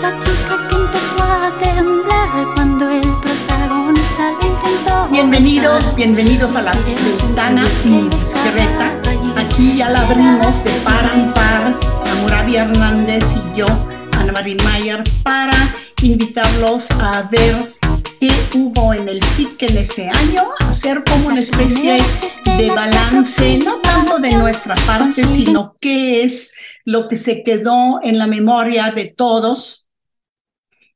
[0.00, 5.08] Esa chica que empezó a temblar cuando el protagonista le intentó.
[5.10, 8.08] Bienvenidos, bienvenidos a la ventana allí,
[9.36, 11.74] Aquí ya la abrimos de par en par,
[12.12, 13.66] Amurabi Hernández y yo,
[14.18, 15.70] Ana María Mayer, para
[16.00, 17.56] invitarlos a ver
[18.18, 21.98] qué hubo en el FIC en ese año, hacer como una especie
[22.56, 26.54] de balance, no tanto de nuestra parte, sino qué es
[26.86, 29.80] lo que se quedó en la memoria de todos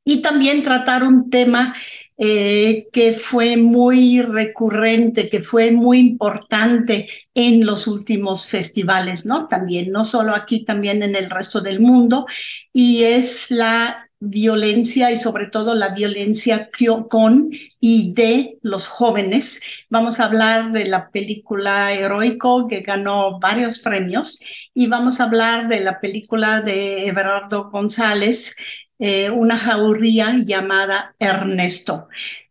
[0.04, 1.74] y también tratar un tema
[2.16, 9.48] eh, que fue muy recurrente, que fue muy importante en los últimos festivales, ¿no?
[9.48, 12.26] También, no solo aquí, también en el resto del mundo,
[12.72, 16.70] y es la violencia y sobre todo la violencia
[17.08, 17.50] con
[17.80, 19.60] y de los jóvenes.
[19.90, 24.40] Vamos a hablar de la película Heroico que ganó varios premios
[24.72, 28.56] y vamos a hablar de la película de Everardo González,
[28.98, 32.08] eh, una jauría llamada Ernesto.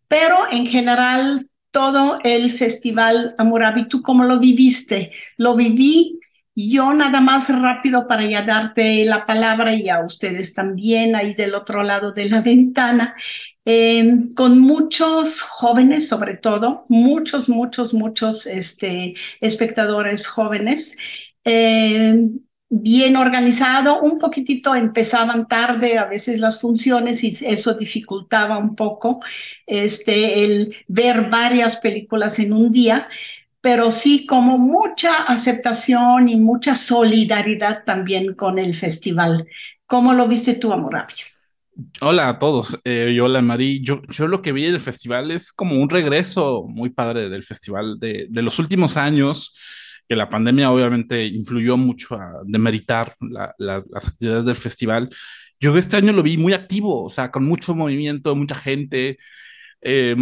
[0.08, 5.12] Pero en general, todo el festival Amurabi, ¿tú cómo lo viviste?
[5.38, 6.20] Lo viví
[6.56, 11.56] yo nada más rápido para ya darte la palabra y a ustedes también ahí del
[11.56, 13.16] otro lado de la ventana,
[13.66, 14.06] eh,
[14.36, 20.96] con muchos jóvenes sobre todo, muchos, muchos, muchos este, espectadores jóvenes.
[21.44, 22.30] Eh,
[22.82, 29.20] bien organizado, un poquitito empezaban tarde a veces las funciones y eso dificultaba un poco
[29.68, 33.08] este, el ver varias películas en un día,
[33.62, 39.48] pero sí como mucha aceptación y mucha solidaridad también con el festival.
[39.86, 41.26] ¿Cómo lo viste tú, Amorabio?
[42.02, 43.82] Hola a todos, eh, hola Mari.
[43.82, 47.98] Yo, yo lo que vi del festival es como un regreso muy padre del festival
[48.00, 49.54] de, de los últimos años,
[50.08, 55.10] que la pandemia obviamente influyó mucho a demeritar la, la, las actividades del festival.
[55.60, 59.18] Yo este año lo vi muy activo, o sea, con mucho movimiento, mucha gente.
[59.82, 60.16] Eh,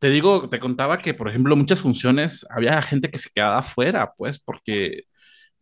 [0.00, 4.12] te digo, te contaba que, por ejemplo, muchas funciones había gente que se quedaba afuera,
[4.16, 5.04] pues, porque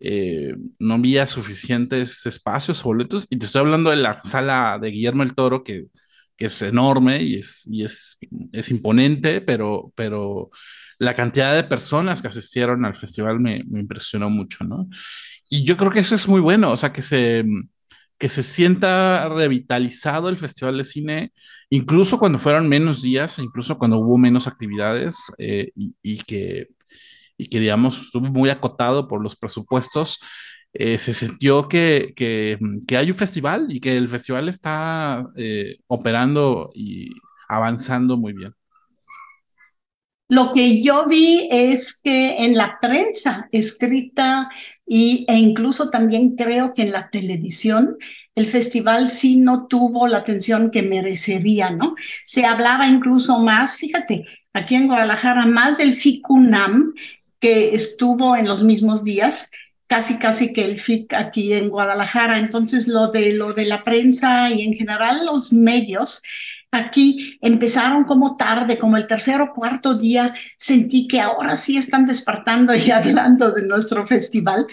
[0.01, 3.27] eh, no había suficientes espacios o boletos.
[3.31, 5.87] Y te estoy hablando de la sala de Guillermo el Toro, que,
[6.37, 8.19] que es enorme y, es, y es,
[8.53, 10.51] es imponente, pero, pero
[10.99, 14.89] la cantidad de personas que asistieron al festival me, impresionó mucho, ¿no?
[15.49, 17.45] Y yo creo que eso es muy bueno, o sea, que se,
[18.19, 21.33] que se sienta revitalizado el Festival de Cine,
[21.71, 26.69] incluso cuando fueron menos días, incluso cuando hubo menos actividades eh, y, y, que,
[27.37, 30.19] y que, digamos, estuvo muy acotado por los presupuestos.
[30.75, 35.79] Eh, se sintió que, que, que, hay un festival y que el festival está eh,
[35.87, 37.11] operando y
[37.49, 38.53] avanzando muy bien.
[40.29, 44.51] Lo que yo vi es que en la prensa escrita
[44.87, 47.97] y, e incluso también creo que en la televisión,
[48.35, 51.95] el festival sí no tuvo la atención que merecería, ¿no?
[52.25, 56.93] Se hablaba incluso más, fíjate, aquí en Guadalajara, más del FICUNAM,
[57.41, 59.51] que estuvo en los mismos días,
[59.89, 62.39] casi casi que el FIC aquí en Guadalajara.
[62.39, 66.23] Entonces, lo de, lo de la prensa y en general los medios
[66.71, 72.07] aquí empezaron como tarde, como el tercer o cuarto día, sentí que ahora sí están
[72.07, 74.67] despertando y hablando de nuestro festival,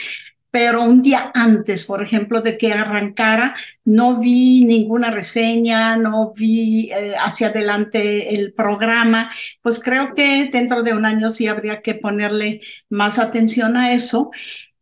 [0.56, 6.92] pero un día antes, por ejemplo, de que arrancara, no vi ninguna reseña, no vi
[6.94, 9.30] eh, hacia adelante el programa,
[9.62, 14.32] pues creo que dentro de un año sí habría que ponerle más atención a eso.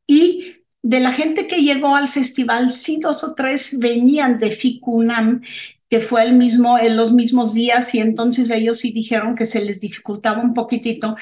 [0.06, 5.42] Y de la gente que llegó al festival, sí dos o tres venían de FICUNAM,
[5.90, 9.64] que fue el mismo, en los mismos días, y entonces ellos sí dijeron que se
[9.64, 11.16] les dificultaba un poquitito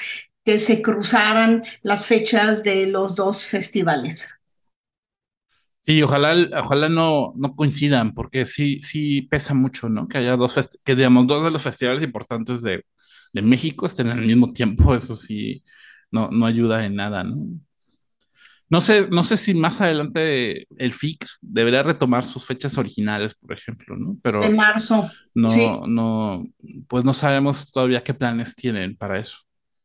[0.44, 4.28] que se cruzaran las fechas de los dos festivales.
[5.80, 10.06] Sí, ojalá, ojalá no, no coincidan, porque sí, sí pesa mucho, ¿no?
[10.06, 10.54] Que haya dos,
[10.84, 12.84] que digamos, dos de los festivales importantes de,
[13.32, 15.64] de México estén al mismo tiempo, eso sí,
[16.12, 17.36] no, no ayuda en nada, ¿no?
[18.72, 23.52] No sé, no sé si más adelante el FIC debería retomar sus fechas originales, por
[23.52, 24.16] ejemplo, ¿no?
[24.22, 25.10] Pero de marzo.
[25.34, 26.46] No, no,
[26.88, 29.40] pues no sabemos todavía qué planes tienen para eso.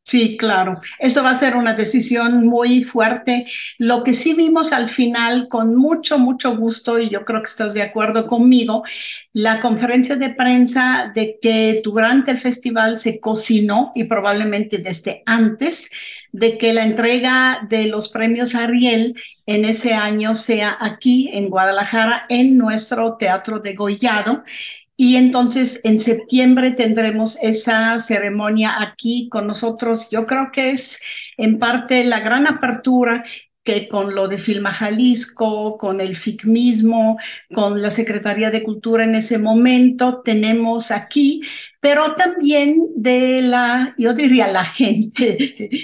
[0.08, 0.80] Sí, claro.
[1.00, 3.46] Eso va a ser una decisión muy fuerte.
[3.78, 7.74] Lo que sí vimos al final, con mucho, mucho gusto, y yo creo que estás
[7.74, 8.84] de acuerdo conmigo,
[9.34, 15.92] la conferencia de prensa de que durante el festival se cocinó y probablemente desde antes
[16.32, 19.14] de que la entrega de los premios Ariel
[19.46, 24.46] en ese año sea aquí en Guadalajara, en nuestro Teatro de Gollado.
[25.00, 30.10] Y entonces en septiembre tendremos esa ceremonia aquí con nosotros.
[30.10, 31.00] Yo creo que es
[31.38, 33.24] en parte la gran apertura
[33.68, 37.20] que con lo de Filma Jalisco, con el FIC mismo,
[37.54, 41.42] con la Secretaría de Cultura en ese momento, tenemos aquí,
[41.82, 45.38] pero también de la, yo diría la gente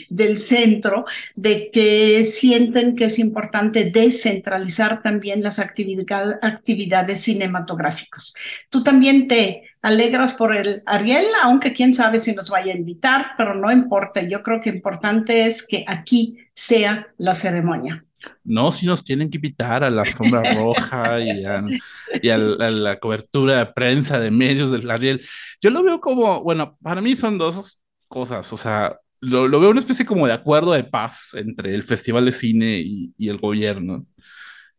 [0.09, 1.03] del centro,
[1.35, 8.33] de que sienten que es importante descentralizar también las actividades cinematográficas.
[8.69, 13.33] Tú también te alegras por el Ariel, aunque quién sabe si nos vaya a invitar,
[13.37, 14.21] pero no importa.
[14.21, 18.03] Yo creo que importante es que aquí sea la ceremonia.
[18.45, 23.65] No, si nos tienen que invitar a la alfombra roja y, a, la cobertura de
[23.67, 25.21] prensa de medios del Ariel.
[25.61, 29.79] Yo lo veo como, bueno, para mí son dos cosas, o sea, lo, veo una
[29.79, 34.05] especie como de acuerdo de paz entre el Festival de Cine y, el gobierno.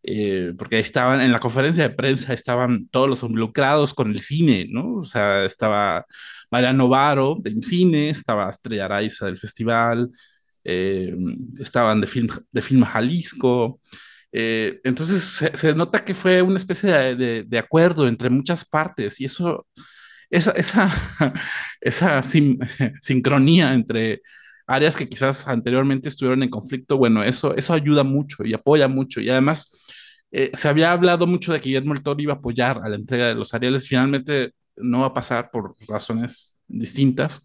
[0.07, 4.67] Eh, porque estaban en la conferencia de prensa, estaban todos los involucrados con el cine,
[4.69, 4.97] ¿no?
[4.97, 6.05] O sea, estaba
[6.51, 10.09] Mariano Varo de Cine, estaba Estrella Araiza del festival,
[10.63, 11.15] eh,
[11.59, 13.81] estaban de Film, de film Jalisco.
[14.31, 15.23] Eh, entonces
[15.55, 19.67] se, nota que fue una especie de, acuerdo entre muchas partes y eso,
[20.31, 20.91] esa, esa,
[21.81, 22.23] esa
[23.03, 24.23] sincronía entre
[24.67, 29.21] áreas que quizás anteriormente estuvieron en conflicto, bueno, eso, eso ayuda mucho y apoya mucho
[29.21, 29.69] y además
[30.33, 32.97] eh, se había hablado mucho de que Guillermo el Toro iba a apoyar a la
[32.97, 37.43] entrega de los Ariales, finalmente no va a pasar por razones distintas.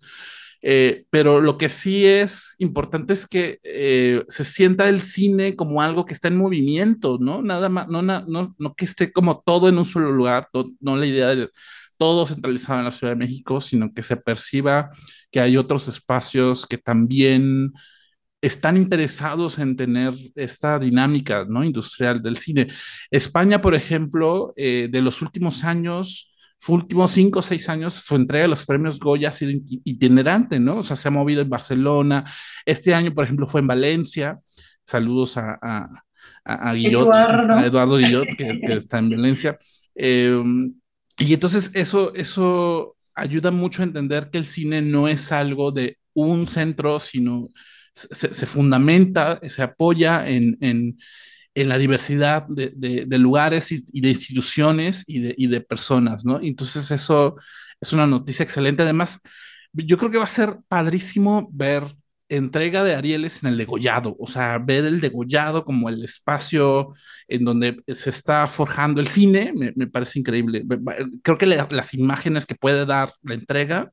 [0.61, 5.81] Eh, pero lo que sí es importante es que eh, se sienta el cine como
[5.81, 7.41] algo que está en movimiento, ¿no?
[7.41, 10.49] Nada más, no, no, no que esté como todo en un solo lugar,
[10.81, 11.49] no, la idea de
[11.99, 14.89] todo centralizado en la Ciudad de México, sino que se perciba
[15.31, 17.73] que hay otros espacios que también
[18.41, 21.61] están interesados en tener esta dinámica ¿no?
[21.63, 22.69] industrial del cine.
[23.11, 26.33] España, por ejemplo, eh, de los últimos años,
[26.69, 29.51] últimos cinco o seis años, su entrega de los premios Goya ha sido
[29.83, 30.77] itinerante, ¿no?
[30.77, 32.31] O sea, se ha movido en Barcelona.
[32.65, 34.39] Este año, por ejemplo, fue en Valencia.
[34.85, 35.89] Saludos a, a,
[36.45, 37.97] a, Eduardo.
[37.97, 39.57] Guillot, que, está en Valencia.
[39.95, 40.73] Em,
[41.19, 45.97] y entonces eso, eso ayuda mucho a entender que el cine no es algo de
[46.13, 47.49] un centro, sino
[47.93, 50.97] se, fundamenta, se apoya en, en
[51.55, 52.71] en la diversidad de,
[53.05, 56.39] de, lugares y, de instituciones y de, y de personas, ¿no?
[56.41, 57.35] Entonces eso
[57.81, 58.83] es una noticia excelente.
[58.83, 59.19] Además,
[59.73, 61.83] yo creo que va a ser padrísimo ver
[62.29, 66.93] entrega de Arieles en el degollado, o sea, ver el degollado como el espacio
[67.27, 70.63] en donde se está forjando el cine, me, me parece increíble.
[71.23, 73.91] Creo que las imágenes que puede dar la entrega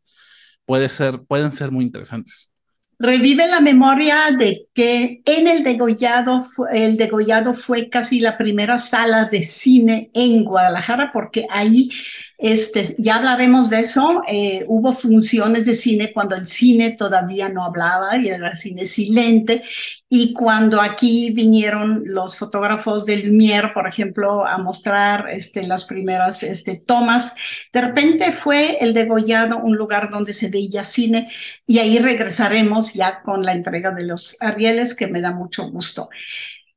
[0.64, 2.52] puede ser, pueden ser muy interesantes
[2.98, 6.40] revive la memoria de que en el degollado,
[6.72, 11.90] el degollado fue casi la primera sala de cine en Guadalajara, porque ahí
[12.38, 14.22] este, ya hablaremos de eso.
[14.28, 19.62] Eh, hubo funciones de cine cuando el cine todavía no hablaba y era cine silente.
[20.08, 26.42] Y cuando aquí vinieron los fotógrafos del Lumière, por ejemplo, a mostrar este, las primeras
[26.42, 27.34] este, tomas,
[27.72, 31.30] de repente fue el degollado un lugar donde se veía cine
[31.66, 36.10] y ahí regresaremos ya con la entrega de los Arieles, que me da mucho gusto.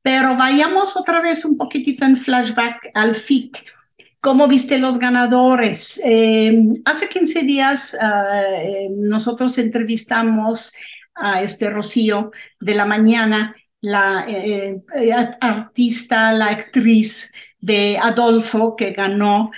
[0.02, 3.62] Pero vayamos otra vez un poquitito en flashback al FIC
[4.20, 5.98] ¿Cómo viste los ganadores?
[6.04, 10.74] Eh, hace 15 días ah, eh, nosotros entrevistamos
[11.14, 14.82] a este Rocío de la mañana, la eh,
[15.40, 19.50] artista, la actriz de Adolfo, que ganó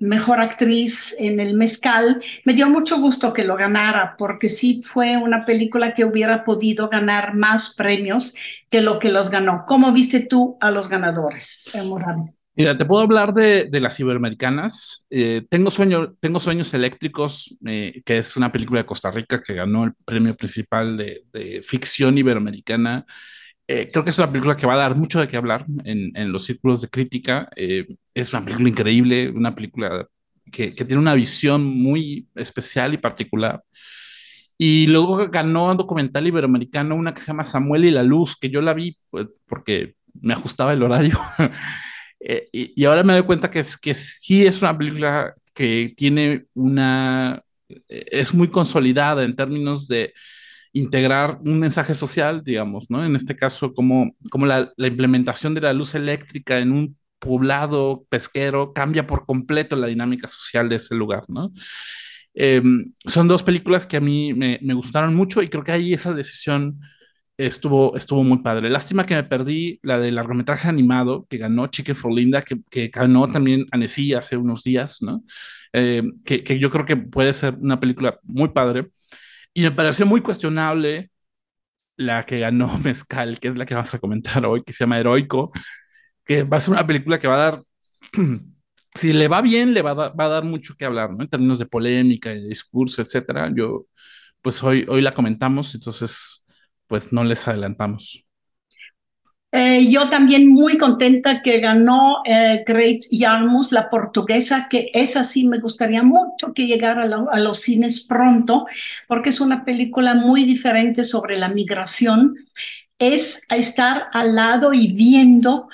[0.00, 2.20] mejor actriz en el Mezcal.
[2.44, 6.88] Me dio mucho gusto que lo ganara, porque sí fue una película que hubiera podido
[6.88, 8.34] ganar más premios
[8.68, 9.64] que lo que los ganó.
[9.64, 12.34] ¿Cómo viste tú a los ganadores, Morán?
[12.54, 15.06] Mira, te puedo hablar de, de las iberoamericanas.
[15.08, 19.54] Eh, tengo, sueño, tengo Sueños Eléctricos, eh, que es una película de Costa Rica que
[19.54, 23.06] ganó el premio principal de, de ficción iberoamericana.
[23.66, 26.10] Eh, creo que es una película que va a dar mucho de qué hablar en,
[26.14, 27.48] en los círculos de crítica.
[27.56, 30.06] es una película increíble, una película
[30.52, 33.62] que, que, tiene una visión muy especial y particular.
[34.58, 38.50] Y luego ganó un documental iberoamericano, una que se llama Samuel y la Luz, que
[38.50, 41.18] yo la vi pues, porque me ajustaba el horario.
[42.24, 46.46] Eh, y, ahora me doy cuenta que, es, que sí es una película que tiene
[46.54, 50.14] una, eh, es muy consolidada en términos de
[50.72, 53.04] integrar un mensaje social, digamos, ¿no?
[53.04, 58.72] En este caso, como, como la, implementación de la luz eléctrica en un poblado pesquero
[58.72, 61.52] cambia por completo la dinámica social de ese lugar, ¿no?
[62.34, 65.92] Em, son dos películas que a mí me, me, gustaron mucho y creo que hay
[65.92, 66.80] esa decisión
[67.46, 68.70] estuvo, estuvo muy padre.
[68.70, 72.88] Lástima que me perdí la del largometraje animado que ganó Chicken for Linda, que, que
[72.88, 75.22] ganó también Annecy hace unos días, ¿no?
[75.72, 78.90] Eh, que, que, yo creo que puede ser una película muy padre.
[79.54, 81.10] Y me pareció muy cuestionable
[81.96, 84.98] la que ganó Mezcal, que es la que vamos a comentar hoy, que se llama
[84.98, 85.52] Heroico,
[86.24, 87.62] que va a ser una película que va a dar,
[88.94, 91.22] si le va bien, le va a, dar, va a dar mucho que hablar, ¿no?
[91.22, 93.50] En términos de polémica, de discurso, etcétera.
[93.54, 93.86] Yo,
[94.42, 96.41] pues hoy, hoy la comentamos, entonces
[96.92, 98.26] pues no les adelantamos.
[99.50, 105.48] Eh, yo también muy contenta que ganó eh, Great Yarmouth, la portuguesa, que es así,
[105.48, 108.66] me gustaría mucho que llegara a, a, los cines pronto,
[109.08, 112.36] porque es una película muy diferente sobre la migración.
[112.98, 115.70] Es estar al lado y viendo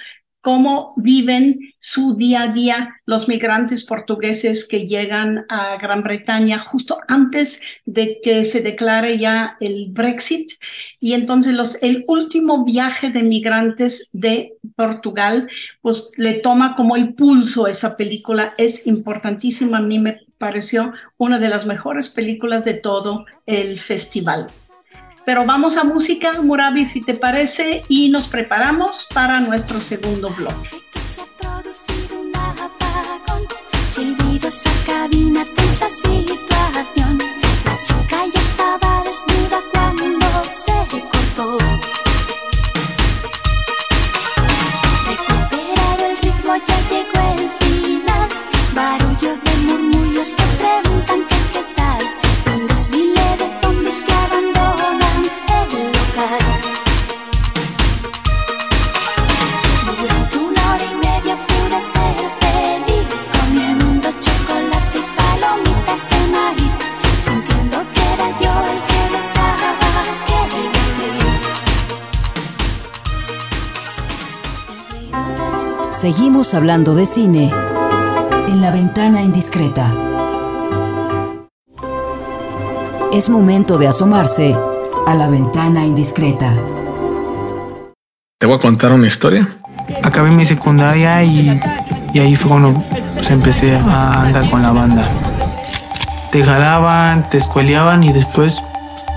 [0.49, 7.01] cómo viven su día a día los migrantes portugueses que llegan a Gran Bretaña justo
[7.07, 10.53] antes de que se declare ya el Brexit.
[11.01, 15.51] Y entonces los, el último viaje de migrantes de Portugal,
[15.83, 18.55] pues le toma como el pulso esa película.
[18.57, 19.77] Es importantísima.
[19.77, 24.47] A mí me pareció una de las mejores películas de todo el festival.
[25.29, 30.31] Pero vamos a música, Murabi, si te parece, y nos preparamos para nuestro segundo
[41.11, 41.59] cortó.
[45.09, 48.29] Recuperar el ritmo, ya llegó el final.
[48.75, 51.21] Barullo de murmullos que preguntan
[51.53, 52.57] qué tal.
[52.57, 54.58] Un desfile de zombies que abandonan.
[75.99, 77.53] Seguimos hablando de cine
[78.47, 79.93] en la ventana indiscreta.
[83.13, 84.57] Es momento de asomarse
[85.09, 86.55] a la ventana indiscreta.
[88.39, 89.59] Te voy a contar una historia.
[90.05, 91.61] Acabé mi secundaria y,
[92.15, 92.81] y ahí fue cuando
[93.15, 95.11] pues, empecé a andar con la banda.
[96.31, 98.63] Te jalaban, te escueleaban y después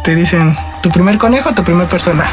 [0.03, 2.25] te dicen tu primer conejo, tu primer persona.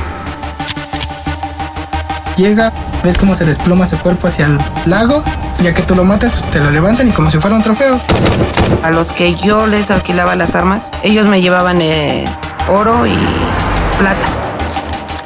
[2.39, 5.23] Llega, ves cómo se desploma su cuerpo hacia el lago,
[5.63, 8.01] ya que tú lo matas, pues te lo levantan y como si fuera un trofeo.
[8.83, 12.25] A los que yo les alquilaba las armas, ellos me llevaban eh,
[12.69, 13.17] oro y
[13.99, 14.27] plata.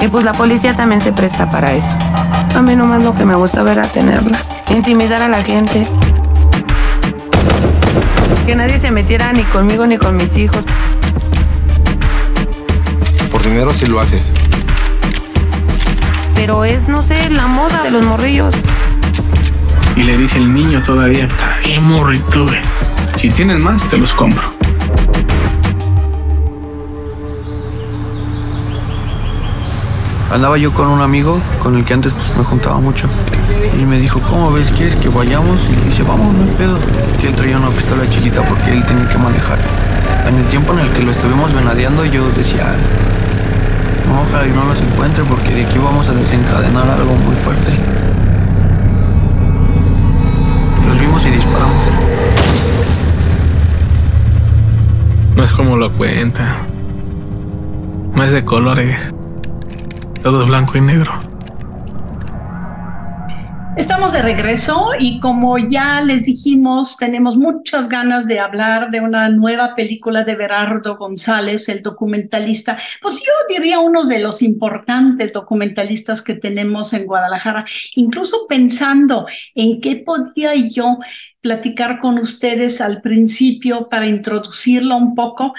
[0.01, 1.97] Y pues la policía también se presta para eso.
[2.55, 4.51] A mí nomás lo que me gusta ver a tenerlas.
[4.69, 5.87] Intimidar a la gente.
[8.47, 10.65] Que nadie se metiera ni conmigo ni con mis hijos.
[13.31, 14.33] Por dinero sí lo haces.
[16.45, 18.53] Pero es, no sé, la moda de los morrillos.
[19.95, 22.59] Y le dice el niño todavía, está bien morrito, güey.
[23.17, 24.43] Si tienes más, te los compro.
[30.33, 33.07] andaba yo con un amigo con el que antes pues, me juntaba mucho.
[33.81, 34.73] Y me dijo, ¿cómo ves?
[34.73, 35.61] ¿Quieres que vayamos?
[35.71, 36.77] Y dice, vamos, no hay pedo.
[37.21, 39.61] Que él traía una pistola chiquita porque él tenía que manejar.
[40.27, 42.75] En el tiempo en el que lo estuvimos venadeando, yo decía,
[44.45, 47.71] y no los encuentre porque de aquí vamos a desencadenar algo muy fuerte.
[50.85, 51.83] Pues vimos y disparamos.
[55.37, 56.59] No es como lo cuenta.
[58.15, 59.15] No es de colores.
[60.23, 61.22] Todo blanco y negro.
[63.75, 69.31] Estamos de regreso y como ya les dijimos, tenemos muchas ganas de hablar de una
[69.31, 76.21] nueva película de Berardo González, el documentalista, pues yo diría uno de los importantes documentalistas
[76.21, 77.65] que tenemos en Guadalajara,
[77.97, 80.99] incluso pensando en qué podía yo
[81.41, 85.55] platicar con ustedes al principio para introducirlo un poco,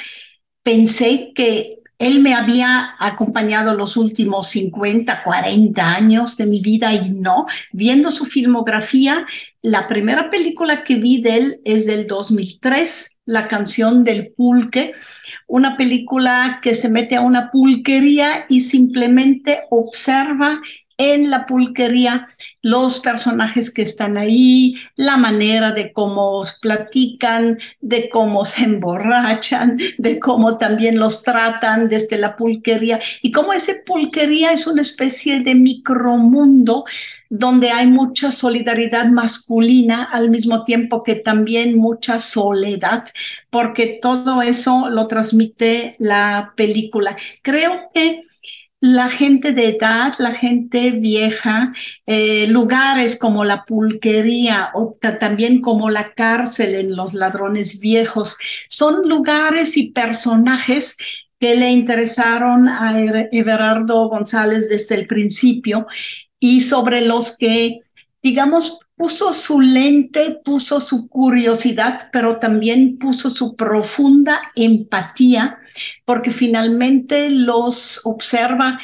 [0.62, 7.10] pensé que él me había acompañado los últimos 50, 40 años de mi vida y
[7.10, 9.26] no, viendo su filmografía,
[9.62, 14.94] la primera película que vi de él es del 2003, La canción del pulque,
[15.48, 20.60] una película que se mete a una pulquería y simplemente observa
[20.98, 22.28] en la pulquería
[22.62, 30.20] los personajes que están ahí, la manera de cómo platican, de cómo se emborrachan, de
[30.20, 35.56] cómo también los tratan desde la pulquería y cómo esa pulquería es una especie de
[35.56, 36.86] micromundo
[37.30, 43.06] donde hay mucha solidaridad masculina al mismo tiempo que también mucha soledad,
[43.50, 47.18] porque todo eso lo transmite la película.
[47.42, 48.22] Creo que
[48.84, 51.72] la gente de edad, la gente vieja,
[52.06, 58.38] eh, lugares como la pulquería o también como la cárcel en los ladrones viejos,
[58.68, 60.98] son lugares y personajes
[61.40, 63.00] que le interesaron a
[63.32, 65.88] Everardo González desde el principio
[66.38, 67.80] y sobre los que,
[68.22, 75.58] digamos, puso su lente, puso su curiosidad, pero también puso su profunda empatía,
[76.06, 78.80] porque finalmente los observa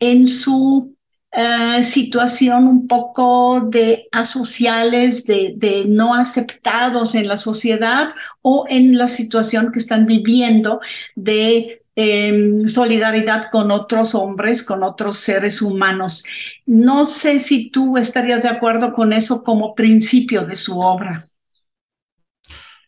[0.00, 0.96] en su
[1.30, 8.08] eh, situación un poco de asociales, de, de, no aceptados en la sociedad
[8.42, 10.80] o en la situación que están viviendo
[11.14, 16.24] de solidaridad con otros hombres, con otros seres humanos.
[16.64, 21.24] No sé si tú estarías de acuerdo con eso como principio de su obra.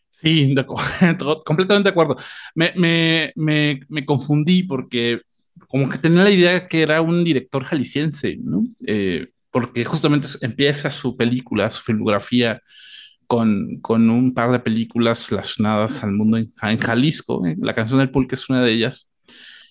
[0.09, 0.55] Sí,
[1.45, 2.15] completamente de acuerdo.
[2.55, 5.21] Me, me, me, me, confundí porque
[5.67, 8.63] como que tenía la idea que era un director jalisciense, ¿no?
[8.87, 12.61] Eh, porque justamente empieza su película, su filmografía
[13.27, 17.45] con, con un par de películas relacionadas al mundo en, Jalisco.
[17.45, 17.55] ¿eh?
[17.59, 19.09] La canción del pulque es una de ellas.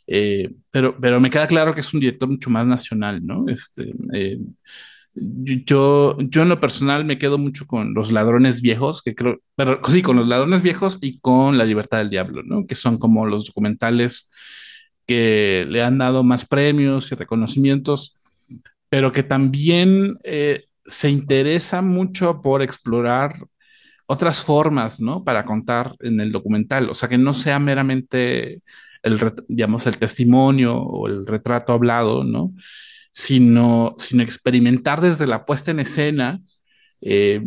[0.07, 3.47] Eh, pero, pero me queda claro que es un director mucho más nacional, ¿no?
[3.49, 4.39] Este, eh,
[5.15, 9.81] yo, yo en lo personal me quedo mucho con Los Ladrones Viejos, que creo, pero
[9.89, 12.67] sí, con Los Ladrones Viejos y con La Libertad del Diablo, ¿no?
[12.67, 14.31] Que son como los documentales
[15.07, 18.17] que le han dado más premios y reconocimientos,
[18.89, 20.19] pero que también
[20.85, 23.35] se interesa mucho por explorar
[24.07, 25.25] otras formas, ¿no?
[25.25, 28.59] Para contar en el documental, o sea, que no sea meramente
[29.03, 32.53] el, digamos, el testimonio o el retrato hablado, ¿no?
[33.13, 36.37] Sino, sino experimentar desde la puesta en escena
[37.01, 37.43] eh,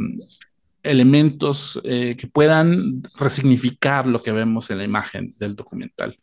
[0.84, 6.18] elementos eh, que puedan resignificar lo que vemos en la imagen del documental.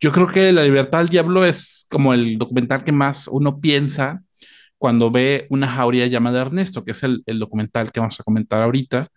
[0.00, 4.22] Yo creo que La libertad del diablo es como el documental que más uno piensa
[4.80, 9.08] cuando ve una jauría llamada Ernesto, que es el, documental que vamos a comentar ahorita,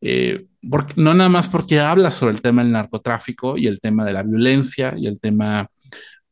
[0.00, 4.02] eh, porque, no nada más porque habla sobre el tema del narcotráfico y el tema
[4.06, 5.68] de la violencia y el tema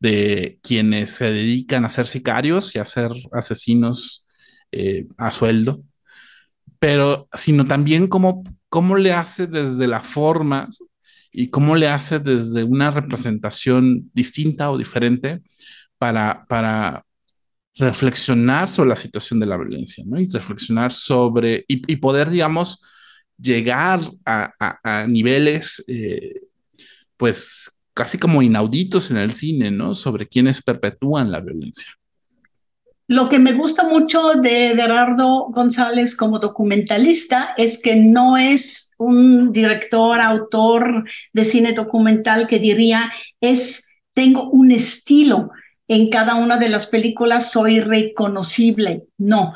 [0.00, 4.26] de quienes se dedican a ser sicarios y a ser asesinos
[4.72, 5.85] eh, a sueldo,
[6.78, 10.70] pero sino también cómo, cómo le hace desde la forma
[11.30, 15.42] y cómo le hace desde una representación distinta o diferente
[15.98, 17.04] para, para,
[17.76, 20.20] reflexionar sobre la situación de la violencia, ¿no?
[20.20, 22.82] Y reflexionar sobre, y, poder, digamos,
[23.38, 26.40] llegar a, niveles, eh,
[27.16, 29.94] pues, casi como inauditos en el cine, ¿no?
[29.94, 31.88] Sobre quienes perpetúan la violencia.
[33.08, 39.52] Lo que me gusta mucho de Gerardo González como documentalista es que no es un
[39.52, 45.50] director, autor de cine documental que diría, es, tengo un estilo,
[45.88, 49.04] en cada una de las películas soy reconocible.
[49.18, 49.54] No.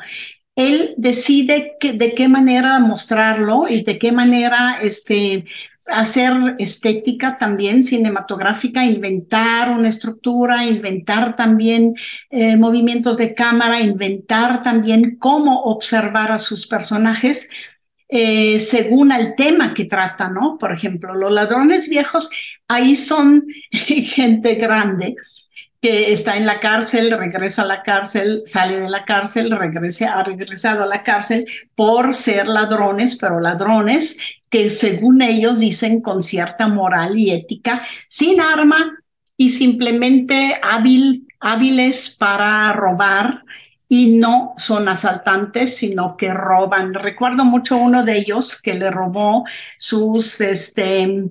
[0.55, 5.45] Él decide de qué manera mostrarlo y de qué manera este,
[5.87, 11.93] hacer estética también cinematográfica, inventar una estructura, inventar también
[12.29, 17.49] eh, movimientos de cámara, inventar también cómo observar a sus personajes.
[18.09, 20.57] Eh, según el tema que trata, ¿no?
[20.57, 22.29] Por ejemplo, los ladrones viejos,
[22.67, 25.15] ahí son gente grande
[25.81, 30.23] que está en la cárcel, regresa a la cárcel, sale de la cárcel, regresa, ha
[30.23, 36.67] regresado a la cárcel por ser ladrones, pero ladrones que según ellos dicen con cierta
[36.67, 38.97] moral y ética, sin arma
[39.35, 43.43] y simplemente hábil, hábiles para robar
[43.89, 46.93] y no son asaltantes, sino que roban.
[46.93, 49.45] Recuerdo mucho uno de ellos que le robó
[49.77, 51.25] sus este,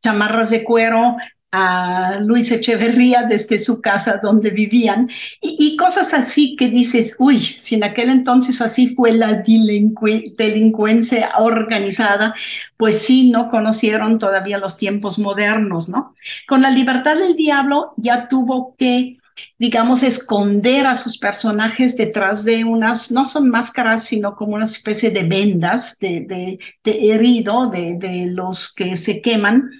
[0.00, 1.16] chamarras de cuero
[1.58, 5.08] a Luis Echeverría desde su casa donde vivían
[5.40, 12.34] y, cosas así que dices, uy, si en aquel entonces así fue la delincuencia organizada,
[12.76, 16.14] pues sí, no conocieron todavía los tiempos modernos, ¿no?
[16.46, 19.16] Con la libertad del diablo ya tuvo que
[19.58, 25.10] digamos, esconder a sus personajes detrás de unas, no son máscaras, sino como una especie
[25.10, 29.70] de vendas de, de, herido, de, de, los que se queman.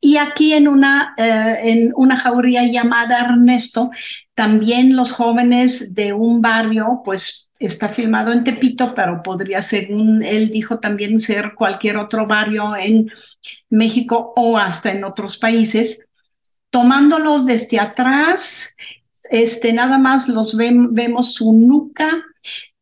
[0.00, 3.90] Y aquí en una, eh, en una jauría llamada Ernesto,
[4.34, 10.50] también los jóvenes de un barrio, pues está filmado en Tepito, pero podría, según él
[10.50, 13.10] dijo, también ser cualquier otro barrio en
[13.68, 16.08] México o hasta en otros países,
[16.70, 18.76] tomándolos desde atrás,
[19.30, 22.24] este, nada más los vemos su nuca,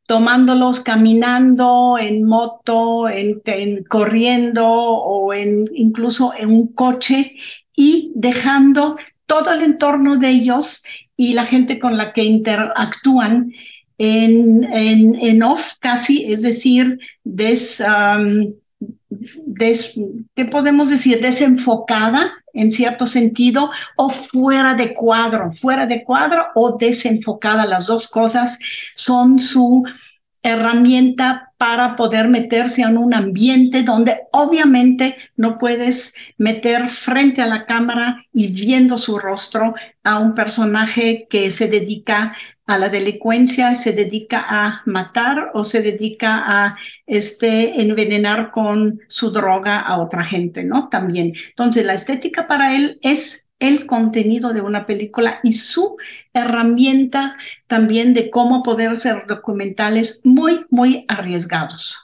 [0.08, 3.42] tomándolos caminando en moto, en,
[3.84, 7.36] corriendo o en, incluso en un coche
[7.76, 10.82] y dejando todo el entorno de ellos
[11.14, 13.52] y la gente con la que interactúan
[13.98, 17.82] en, en, off casi, es decir, des,
[20.34, 21.20] ¿qué podemos decir?
[21.20, 27.66] Desenfocada en cierto sentido o fuera de cuadro, fuera de cuadro o desenfocada.
[27.66, 28.58] Las dos cosas
[28.94, 29.84] son su
[30.42, 37.66] herramienta para poder meterse en un ambiente donde obviamente no puedes meter frente a la
[37.66, 42.36] cámara y viendo su rostro a un personaje que se dedica
[42.68, 46.76] a la delincuencia, se dedica a matar o se dedica a
[47.06, 50.90] este, envenenar con su droga a otra gente, ¿no?
[50.90, 51.32] También.
[51.48, 55.96] Entonces, la estética para él es el contenido de una película y su
[56.34, 61.96] herramienta también de cómo poder ser documentales muy, muy arriesgados.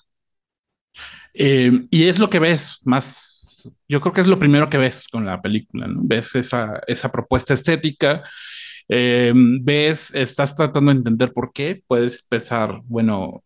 [1.34, 5.06] Eh, y es lo que ves más, yo creo que es lo primero que ves
[5.12, 6.00] con la película, ¿no?
[6.02, 8.22] Ves esa, esa propuesta estética
[8.88, 13.42] eh, ves, estás tratando de entender por qué, puedes pensar, bueno,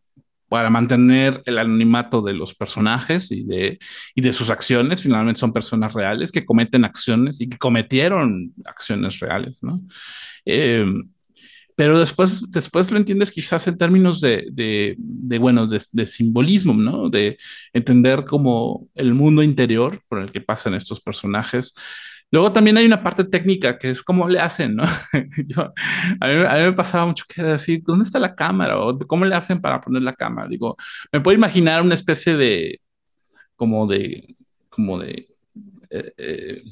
[0.48, 3.79] para mantener el anonimato de los personajes y de,
[4.14, 9.20] y de sus acciones, finalmente son personas reales que cometen acciones y que cometieron acciones
[9.20, 9.81] reales, ¿no?
[10.46, 10.87] Eh,
[11.77, 16.74] pero después, después lo entiendes quizás en términos de, de, de bueno, de, de, simbolismo,
[16.74, 17.09] ¿no?
[17.09, 17.38] De
[17.72, 21.74] entender como el mundo interior por el que pasan estos personajes
[22.30, 24.84] Luego también hay una parte técnica que es cómo le hacen, ¿no?
[26.20, 28.78] A, mí, me pasaba mucho que decir, ¿dónde está la cámara?
[28.78, 30.48] O cómo le hacen para poner la cámara.
[30.48, 30.76] Digo,
[31.12, 32.80] me puedo imaginar una especie de,
[33.56, 34.26] como de,
[34.68, 35.28] como de,
[35.90, 36.62] eh, eh,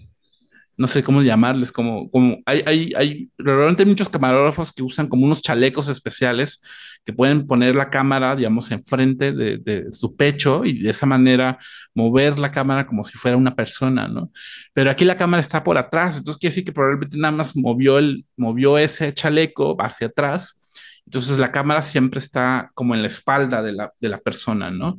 [0.79, 5.25] no sé cómo llamarles, como, como hay, hay, hay, realmente muchos camarógrafos que usan como
[5.25, 6.63] unos chalecos especiales
[7.05, 11.59] que pueden poner la cámara, digamos, enfrente de, de su pecho y de esa manera
[11.95, 14.31] mover la cámara como si fuera una persona, ¿no?
[14.75, 17.99] Pero aquí la cámara está por atrás, entonces quiere decir que probablemente nada más movió,
[17.99, 20.61] el, movió ese chaleco hacia atrás,
[21.07, 24.99] entonces la cámara siempre está como en la espalda de la, de la persona, ¿no?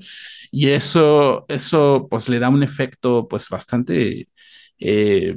[0.51, 4.27] Y eso, eso pues le da un efecto pues bastante
[4.79, 5.35] eh,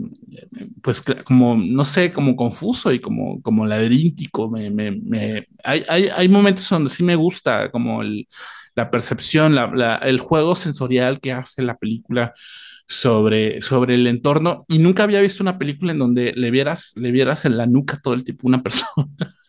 [0.82, 4.50] pues como, no sé, como confuso y como, como laberíntico.
[4.50, 8.28] Me, me, hay, hay, hay, momentos donde sí me gusta como el,
[8.74, 12.34] la percepción, la, el juego sensorial que hace la película
[12.86, 14.64] sobre, sobre el entorno.
[14.68, 18.00] Y nunca había visto una película en donde le vieras, le vieras en la nuca
[18.02, 19.08] todo el tiempo una persona.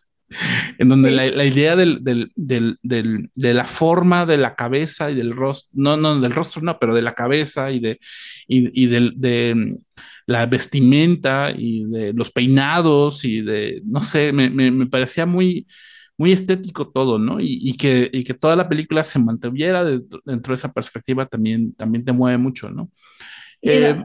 [0.78, 5.16] en donde la, la, idea del, del, del, de la forma de la cabeza y
[5.16, 8.00] del rostro, no, no, del rostro no, pero de la cabeza y de,
[8.48, 9.76] y, y de
[10.28, 15.68] la vestimenta y de los peinados y de, no sé, me, me, me parecía muy,
[16.18, 17.40] muy estético todo, ¿no?
[17.40, 21.26] Y, y, que, y que toda la película se mantuviera dentro, dentro, de esa perspectiva
[21.26, 22.92] también, también te mueve mucho, ¿no?
[23.62, 24.02] Eh,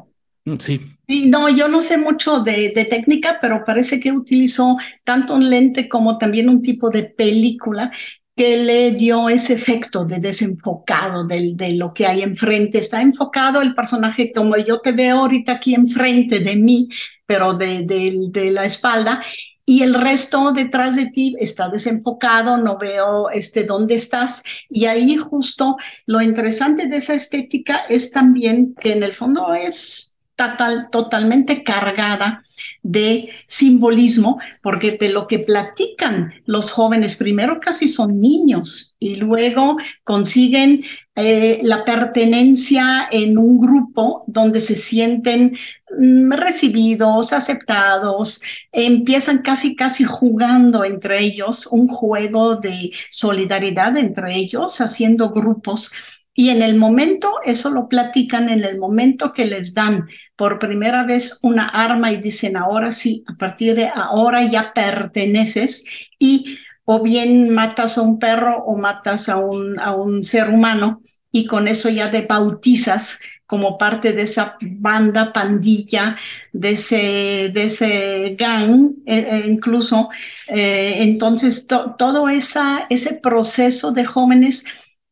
[0.58, 0.80] Sí.
[1.08, 6.18] No, yo no sé mucho de, técnica, pero parece que utilizó tanto un lente como
[6.18, 7.90] también un tipo de película
[8.34, 12.78] que le dio ese efecto de desenfocado de, lo que hay enfrente.
[12.78, 16.88] Está enfocado el personaje como yo te veo ahorita aquí enfrente de mí,
[17.24, 19.22] pero de la espalda,
[19.68, 24.44] y el resto detrás de ti está desenfocado, no veo este, dónde estás.
[24.70, 30.15] Y ahí justo lo interesante de esa estética es también que en el fondo es
[30.36, 32.42] total, totalmente cargada
[32.82, 39.76] de simbolismo, porque de lo que platican los jóvenes, primero casi son niños y luego
[40.04, 45.56] consiguen eh, la pertenencia en un grupo donde se sienten
[45.98, 54.78] mm, recibidos, aceptados, empiezan casi, casi jugando entre ellos, un juego de solidaridad entre ellos,
[54.82, 55.90] haciendo grupos
[56.38, 61.02] y en el momento, eso lo platican, en el momento que les dan por primera
[61.04, 65.86] vez una arma y dicen, ahora sí, a partir de ahora ya perteneces
[66.18, 71.00] y o bien matas a un perro o matas a un, a un ser humano
[71.32, 76.16] y con eso ya te bautizas como parte de esa banda, pandilla,
[76.52, 80.08] de ese, de ese gang, e, e incluso.
[80.48, 84.66] Eh, entonces, todo esa, ese proceso de jóvenes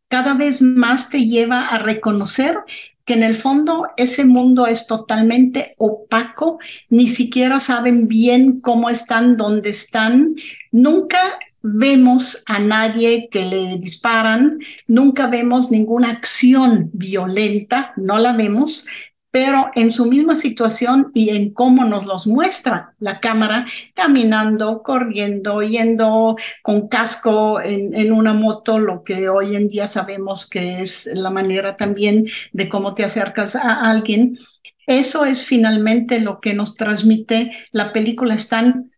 [0.09, 2.57] cada vez más te lleva a reconocer
[3.05, 9.37] que en el fondo ese mundo es totalmente opaco, ni siquiera saben bien cómo están,
[9.37, 10.37] dónde están,
[10.73, 18.87] nunca vemos a nadie que le disparan, nunca vemos ninguna acción violenta, no la vemos,
[19.35, 25.61] pero en su misma situación y en cómo nos los muestra la cámara, caminando, corriendo,
[25.61, 31.31] yendo con casco en, una moto, lo que hoy en día sabemos que es la
[31.31, 34.39] manera también de cómo te acercas a alguien.
[34.87, 38.37] Eso es finalmente lo que nos transmite la película.
[38.37, 38.93] Están,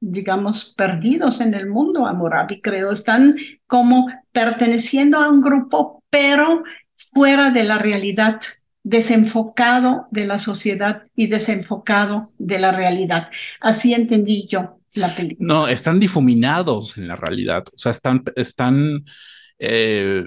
[0.00, 2.90] digamos, perdidos en el mundo, Amorabi, creo.
[2.90, 6.62] Están como perteneciendo a un grupo, pero
[6.94, 8.38] fuera de la realidad
[8.88, 13.28] desenfocado de la sociedad y desenfocado de la realidad.
[13.60, 15.46] Así entendí yo la película.
[15.46, 19.04] No, están difuminados en la realidad, o sea, están, están
[19.58, 20.24] eh,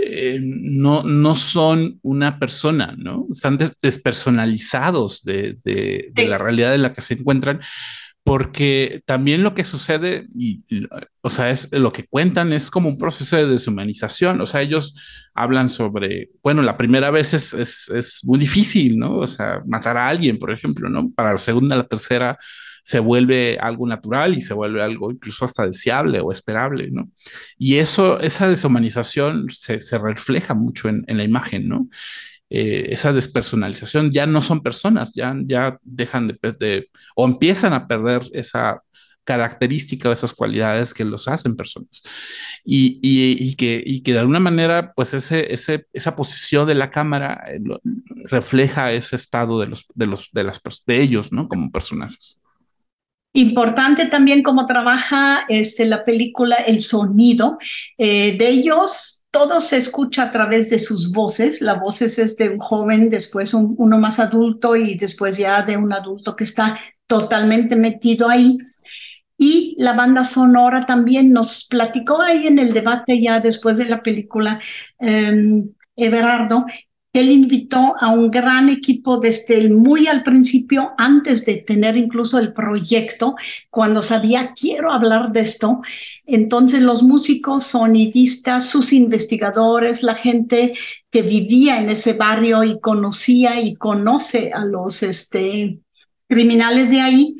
[0.00, 3.26] eh, no, no son una persona, ¿no?
[3.32, 7.60] Están despersonalizados de, de, de la realidad en la que se encuentran
[8.28, 10.62] porque también lo que sucede, y,
[11.22, 14.94] o sea, es lo que cuentan es como un proceso de deshumanización, o sea, ellos
[15.34, 19.16] hablan sobre, bueno, la primera vez es, es, es muy difícil, ¿no?
[19.16, 21.10] O sea, matar a alguien, por ejemplo, ¿no?
[21.16, 22.38] Para la segunda, la tercera
[22.82, 27.10] se vuelve algo natural y se vuelve algo incluso hasta deseable o esperable, ¿no?
[27.56, 31.88] Y eso, esa deshumanización se, se refleja mucho en, en la imagen, ¿no?
[32.50, 38.22] Eh, esa despersonalización, ya no son personas, ya, ya dejan de, o empiezan a perder
[38.32, 38.82] esa
[39.28, 42.02] característica o esas cualidades que los hacen personas.
[42.64, 46.90] Y, y, que, y que de alguna manera, pues ese, ese, esa posición de la
[46.90, 47.60] cámara eh,
[48.24, 51.46] refleja ese estado de, los, de, los, de, las, de ellos, ¿no?
[51.46, 52.40] Como personajes.
[53.34, 57.58] Importante también cómo trabaja este, la película, el sonido
[57.98, 61.60] eh, de ellos todo se escucha a través de sus voces.
[61.60, 65.92] La voz es de un joven, después uno más adulto y después ya de un
[65.92, 68.58] adulto que está totalmente metido ahí.
[69.36, 74.02] Y la banda sonora también nos platicó ahí en el debate ya después de la
[74.02, 74.58] película,
[74.98, 75.62] eh,
[75.94, 76.66] Everardo,
[77.12, 82.38] él invitó a un gran equipo desde el muy al principio, antes de tener incluso
[82.38, 83.34] el proyecto,
[83.70, 85.80] cuando sabía, quiero hablar de esto.
[86.26, 90.74] Entonces los músicos, sonidistas, sus investigadores, la gente
[91.10, 95.80] que vivía en ese barrio y conocía y conoce a los este,
[96.28, 97.36] criminales de ahí,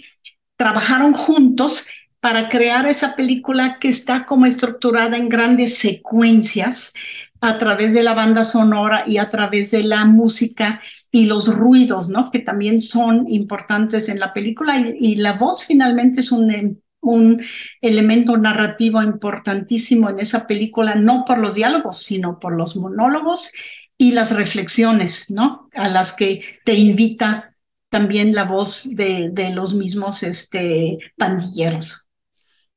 [0.57, 1.87] trabajaron juntos
[2.20, 6.94] para crear esa película que está como estructurada en grandes secuencias
[7.40, 12.09] a través de la banda sonora y a través de la música y los ruidos,
[12.09, 12.31] ¿no?
[12.31, 17.42] Que también son importantes en la película y, la voz finalmente es un, un
[17.81, 23.53] elemento narrativo importantísimo en esa película, no por los diálogos, sino por los monólogos
[23.96, 25.68] y las reflexiones, ¿no?
[25.74, 27.55] A las que te invita
[27.88, 32.08] también la voz de, de los mismos este, pandilleros.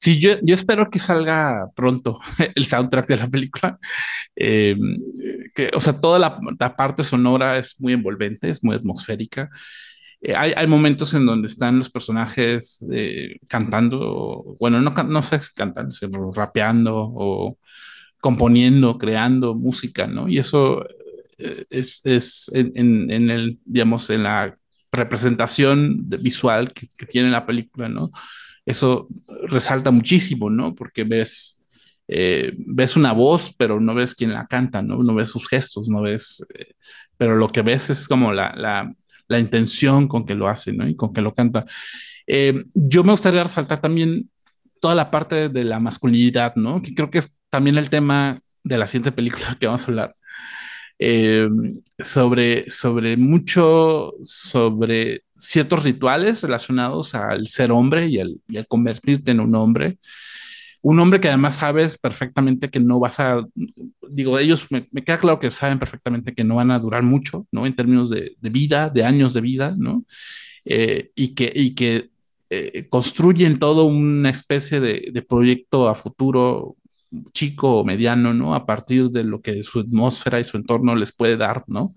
[0.01, 2.19] Sí, yo, yo espero que salga pronto
[2.55, 3.77] el soundtrack de la película.
[4.35, 4.75] Eh,
[5.53, 6.39] que, o sea, toda la,
[6.75, 9.49] parte sonora es muy envolvente, es muy atmosférica.
[10.21, 15.39] Eh, hay, hay, momentos en donde están los personajes eh, cantando, bueno, no, no sé
[15.39, 17.59] si cantando, sino rapeando o
[18.19, 20.27] componiendo, creando música, ¿no?
[20.27, 20.83] Y eso
[21.69, 24.57] es, es en, en, el, digamos, en la
[24.91, 28.11] representación visual que, que tiene la película, ¿no?
[28.65, 29.08] Eso
[29.47, 30.76] resalta muchísimo, ¿no?
[30.76, 31.62] Porque ves,
[32.08, 35.04] eh, ves una voz, pero no ves quién la canta, ¿no?
[35.04, 36.74] No ves sus gestos, no ves, eh,
[37.17, 38.93] pero lo que ves es como la, la,
[39.28, 40.88] la, intención con que lo hace, ¿no?
[40.88, 41.65] Y con que lo canta.
[42.28, 44.30] Eh, yo me gustaría resaltar también
[44.80, 46.82] toda la parte de la masculinidad, ¿no?
[46.82, 50.13] Que creo que es también el tema de la siguiente película que vamos a hablar.
[50.99, 51.49] Eh,
[51.97, 59.32] sobre, sobre mucho, sobre ciertos rituales relacionados al ser hombre y al, y al convertirte
[59.32, 59.97] en un hombre
[60.82, 63.45] un hombre que además sabes perfectamente que no vas a,
[64.10, 67.65] digo, ellos me, queda claro que saben perfectamente que no van a durar mucho, ¿no?
[67.65, 70.06] En términos de, vida, de años de vida, ¿no?
[70.65, 72.10] Eh, y que, y que
[72.49, 76.75] eh, construyen todo una especie de, de, proyecto a futuro
[77.34, 78.56] chico o mediano, ¿no?
[78.56, 81.95] A partir de lo que su atmósfera y su entorno les puede dar, ¿no?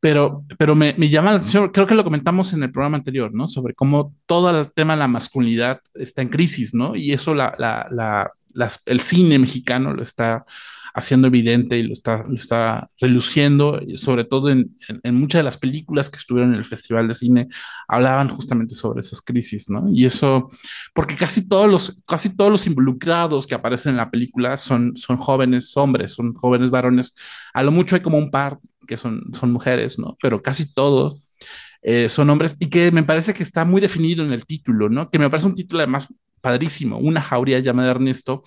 [0.00, 3.32] Pero, pero me, me, llama la atención, creo que lo comentamos en el programa anterior,
[3.34, 3.46] ¿no?
[3.46, 6.96] Sobre cómo todo el tema de la masculinidad está en crisis, ¿no?
[6.96, 10.46] Y eso la, la, la, el cine mexicano lo está
[10.94, 14.66] haciendo evidente y lo está, lo está reluciendo, sobre todo en,
[15.02, 17.48] en, muchas de las películas que estuvieron en el Festival de Cine,
[17.88, 19.88] hablaban justamente sobre esas crisis, ¿no?
[19.92, 20.48] Y eso,
[20.94, 25.16] porque casi todos los, casi todos los involucrados que aparecen en la película son, son
[25.16, 27.14] jóvenes hombres, son jóvenes varones,
[27.52, 30.16] a lo mucho hay como un par que son, son mujeres, ¿no?
[30.20, 31.20] Pero casi todo
[31.82, 35.10] eh, son hombres y que me parece que está muy definido en el título, ¿no?
[35.10, 36.08] Que me parece un título además
[36.40, 38.42] padrísimo, una jauría llamada Ernesto,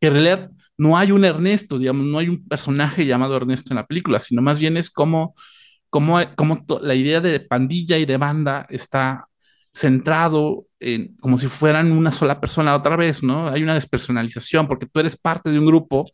[0.00, 3.76] que en realidad no hay un Ernesto, digamos, no hay un personaje llamado Ernesto en
[3.76, 5.34] la película, sino más bien es como,
[5.90, 9.28] como, como la idea de pandilla y de banda está
[9.72, 13.48] centrado en como si fueran una sola persona otra vez, ¿no?
[13.48, 16.08] Hay una despersonalización porque tú eres parte de un grupo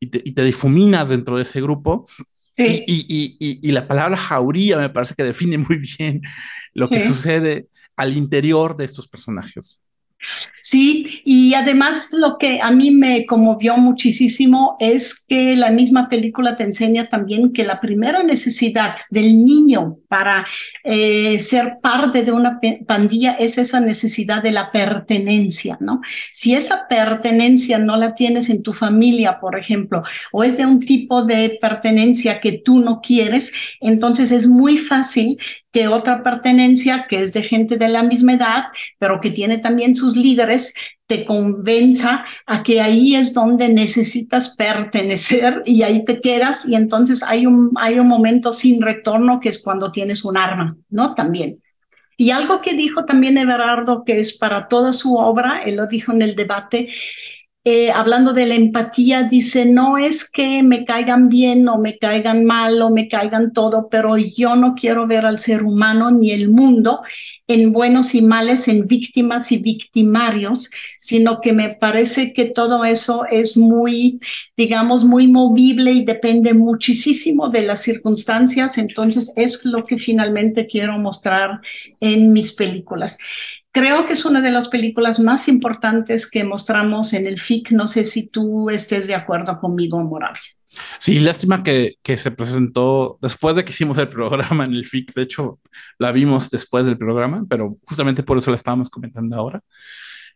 [0.00, 2.06] y te, y te difuminas dentro de ese grupo.
[2.54, 2.84] Sí.
[2.86, 6.20] Y, y, y, y, la palabra jauría me parece que define muy bien
[6.74, 9.82] lo que sucede al interior de estos personajes.
[10.60, 16.56] Sí, y además lo que a mí me conmovió muchísimo es que la misma película
[16.56, 20.46] te enseña también que la primera necesidad del niño para
[20.84, 26.00] eh, ser parte de una pandilla es esa necesidad de la pertenencia, ¿no?
[26.32, 30.78] Si esa pertenencia no la tienes en tu familia, por ejemplo, o es de un
[30.80, 35.38] tipo de pertenencia que tú no quieres, entonces es muy fácil
[35.72, 38.64] que otra pertenencia que es de gente de la misma edad,
[38.98, 40.74] pero que tiene también sus líderes,
[41.06, 47.22] te convenza a que ahí es donde necesitas pertenecer y ahí te quedas y entonces
[47.22, 51.14] hay un, hay un momento sin retorno que es cuando tienes un arma, ¿no?
[51.14, 51.60] También.
[52.16, 56.12] Y algo que dijo también Everardo, que es para toda su obra, él lo dijo
[56.12, 56.88] en el debate,
[57.64, 62.44] eh, hablando de la empatía, dice, no es que me caigan bien o me caigan
[62.44, 66.48] mal o me caigan todo, pero yo no quiero ver al ser humano ni el
[66.48, 67.02] mundo
[67.46, 73.26] en buenos y males, en víctimas y victimarios, sino que me parece que todo eso
[73.30, 74.18] es muy,
[74.56, 78.76] digamos, muy movible y depende muchísimo de las circunstancias.
[78.78, 81.60] Entonces, es lo que finalmente quiero mostrar
[82.00, 83.18] en mis películas.
[83.72, 87.72] Creo que es una de las películas más importantes que mostramos en el FIC.
[87.72, 90.40] No sé si tú estés de acuerdo conmigo, Moravia.
[90.98, 95.14] Sí, lástima que, que, se presentó después de que hicimos el programa en el FIC.
[95.14, 95.58] De hecho,
[95.98, 99.62] la vimos después del programa, pero justamente por eso la estábamos comentando ahora.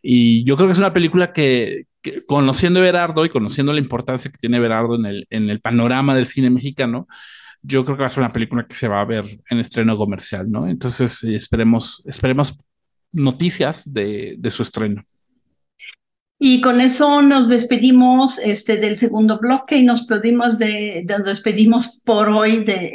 [0.01, 3.79] Y yo creo que es una película que, que conociendo a Berardo y conociendo la
[3.79, 7.05] importancia que tiene Berardo en el, en el panorama del cine mexicano,
[7.61, 9.97] yo creo que va a ser una película que se va a ver en estreno
[9.97, 10.67] comercial, ¿no?
[10.67, 12.55] Entonces, esperemos, esperemos
[13.11, 15.03] noticias de, de su estreno.
[16.39, 22.03] Y con eso nos despedimos este, del segundo bloque y nos pedimos de, de, despedimos
[22.05, 22.91] por hoy de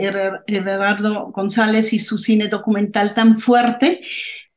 [0.46, 4.00] Everardo González y su cine documental tan fuerte,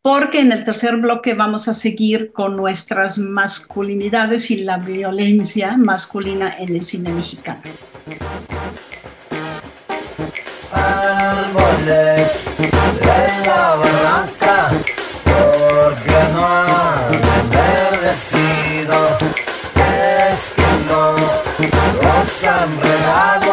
[0.04, 6.54] porque en el tercer bloque vamos a seguir con nuestras masculinidades y la violencia masculina
[6.60, 7.63] en el cine mexicano.
[10.72, 14.64] Árboles de la barranca
[16.06, 17.08] porque no ha
[17.41, 18.96] enverdecido,
[20.32, 23.44] es que no los han regado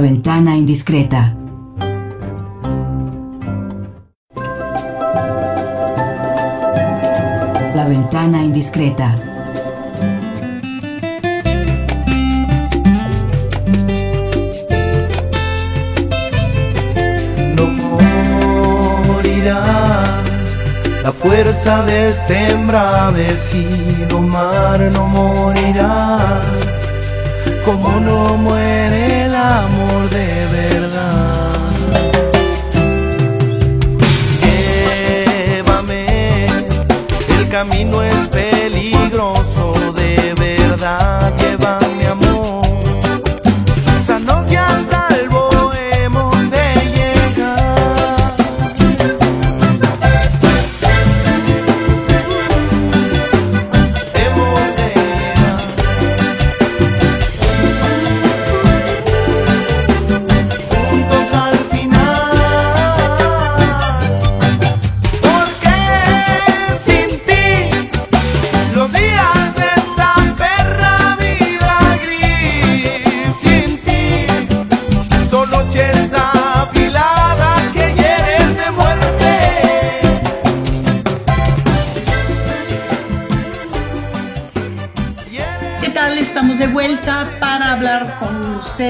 [0.00, 1.34] ventana indiscreta.
[7.74, 9.14] La ventana indiscreta.
[17.54, 17.66] No
[19.06, 19.62] morirá
[21.02, 26.18] la fuerza de este embravecido mar, no morirá
[27.64, 31.60] como no muere amor de verdad.
[35.46, 36.46] Llévame,
[37.38, 41.34] el camino es peligroso de verdad,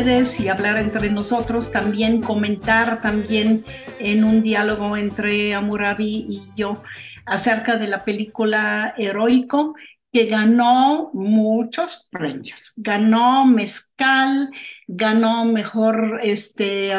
[0.00, 3.62] y hablar entre nosotros, también comentar también
[3.98, 6.82] en un diálogo entre Amurabi y yo
[7.26, 9.74] acerca de la película Heroico
[10.10, 12.72] que ganó muchos premios.
[12.78, 14.50] Ganó Mezcal,
[14.86, 16.92] ganó mejor, este,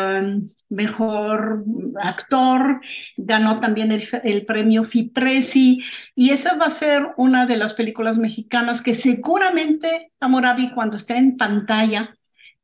[0.69, 1.65] mejor
[1.99, 2.81] actor,
[3.17, 5.83] ganó también el, el premio FIPRESI,
[6.13, 11.17] y esa va a ser una de las películas mexicanas que seguramente, Amorabi, cuando esté
[11.17, 12.15] en pantalla,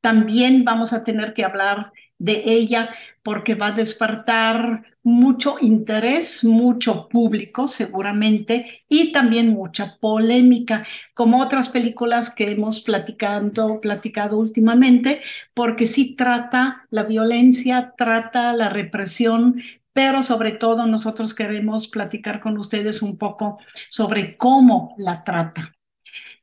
[0.08, 7.10] también vamos a tener que hablar de ella porque va a despertar mucho interés, mucho
[7.10, 15.20] público seguramente y también mucha polémica, como otras películas que hemos platicado, platicado últimamente,
[15.54, 22.58] porque sí trata la violencia, trata la represión, pero sobre todo nosotros queremos platicar con
[22.58, 23.58] ustedes un poco
[23.90, 25.77] sobre cómo la trata.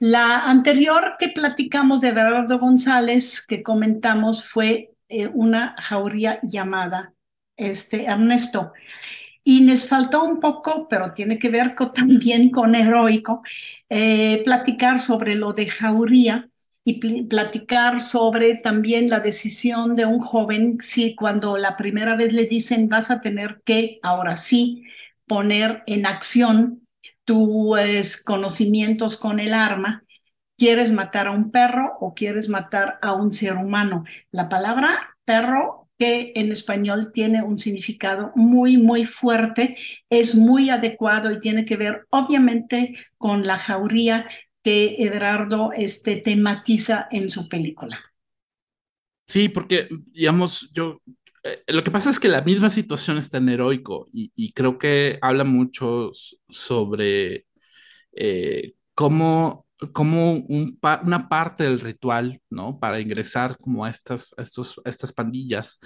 [0.07, 7.15] La anterior que platicamos de Bernardo González, que comentamos, fue eh, una jauría llamada
[7.57, 8.73] este, Ernesto.
[9.45, 13.43] Y nos faltó un poco, pero tiene que ver también con heroico,
[13.91, 16.51] eh, platicar sobre lo de jauría
[16.85, 22.33] y pl- platicar sobre también la decisión de un joven, si cuando la primera vez
[22.33, 24.85] le dicen vas a tener que, ahora sí,
[25.27, 26.84] poner en acción
[27.25, 30.05] tus conocimientos con el arma,
[30.57, 34.05] ¿quieres matar a un perro o quieres matar a un ser humano?
[34.31, 39.77] La palabra perro que en español tiene un significado muy, muy fuerte,
[40.11, 44.27] es muy adecuado y tiene que ver obviamente con la jauría
[44.63, 47.99] que Eduardo este, tematiza en su película.
[49.27, 51.01] Sí, porque, digamos, yo,
[51.69, 55.19] lo que pasa es que la misma situación está en Heroico y, y creo que
[55.23, 56.11] habla mucho
[56.49, 57.47] sobre
[58.15, 62.81] eh, cómo, cómo un pa- una parte del ritual, ¿no?
[62.81, 65.81] Para ingresar como a estas, estos, estas pandillas,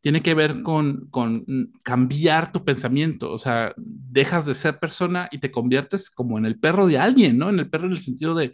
[0.00, 1.44] tiene que ver con, con
[1.84, 6.60] cambiar tu pensamiento, o sea, dejas de ser persona y te conviertes como en el
[6.60, 7.50] perro de alguien, ¿no?
[7.50, 8.52] En el perro en el sentido de,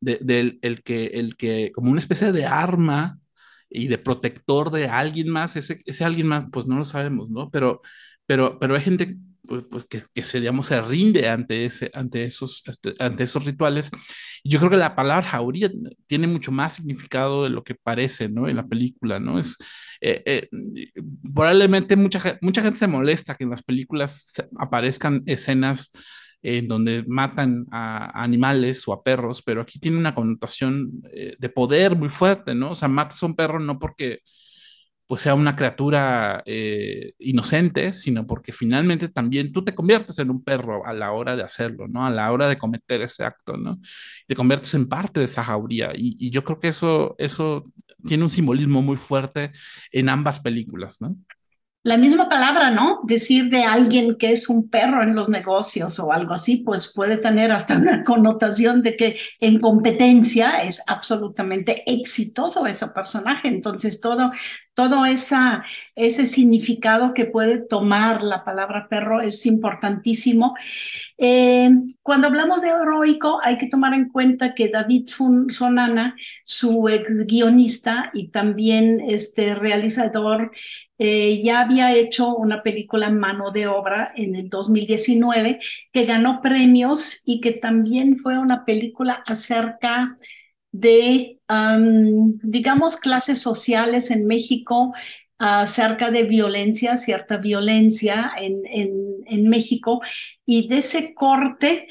[0.00, 3.19] de- del el que, el que, como una especie de arma
[3.70, 7.50] y de protector de alguien más, ese, ese alguien más, pues no lo sabemos, ¿no?
[7.50, 7.80] Pero,
[8.26, 9.16] pero, pero hay gente
[9.46, 13.44] pues, pues, que, que se, digamos, se rinde ante, ese, ante, esos, este, ante esos
[13.44, 13.90] rituales.
[14.44, 15.70] Yo creo que la palabra jauría
[16.06, 18.48] tiene mucho más significado de lo que parece, ¿no?
[18.48, 19.38] En la película, ¿no?
[19.38, 19.56] Es,
[20.00, 20.48] eh, eh,
[21.34, 25.90] probablemente mucha, mucha gente se molesta que en las películas aparezcan escenas
[26.42, 31.48] en donde matan a, animales o a perros, pero aquí tiene una connotación eh, de
[31.48, 32.70] poder muy fuerte, ¿no?
[32.72, 34.20] O sea, matas a un perro no porque
[35.06, 40.44] pues sea una criatura eh, inocente, sino porque finalmente también tú te conviertes en un
[40.44, 42.06] perro a la hora de hacerlo, ¿no?
[42.06, 43.80] A la hora de cometer ese acto, ¿no?
[44.28, 47.64] Te conviertes en parte de esa jauría y, y yo creo que eso, eso
[48.06, 49.52] tiene un simbolismo muy fuerte
[49.90, 51.16] en ambas películas, ¿no?
[51.82, 53.00] La misma palabra, ¿no?
[53.04, 57.16] Decir de alguien que es un perro en los negocios o algo así, pues puede
[57.16, 63.48] tener hasta una connotación de que en competencia es absolutamente exitoso ese personaje.
[63.48, 64.30] Entonces, todo,
[64.80, 70.54] todo ese significado que puede tomar la palabra perro es importantísimo.
[71.18, 71.70] Eh,
[72.02, 77.26] cuando hablamos de heroico, hay que tomar en cuenta que David Son- Sonana, su ex
[77.26, 80.50] guionista y también este realizador,
[80.98, 85.58] eh, ya había hecho una película Mano de Obra en el 2019
[85.92, 90.39] que ganó premios y que también fue una película acerca de,
[90.72, 94.92] um, digamos, clases sociales en México
[95.38, 100.00] acerca de violencia, cierta violencia en, en, en, en México
[100.44, 101.86] y de ese corte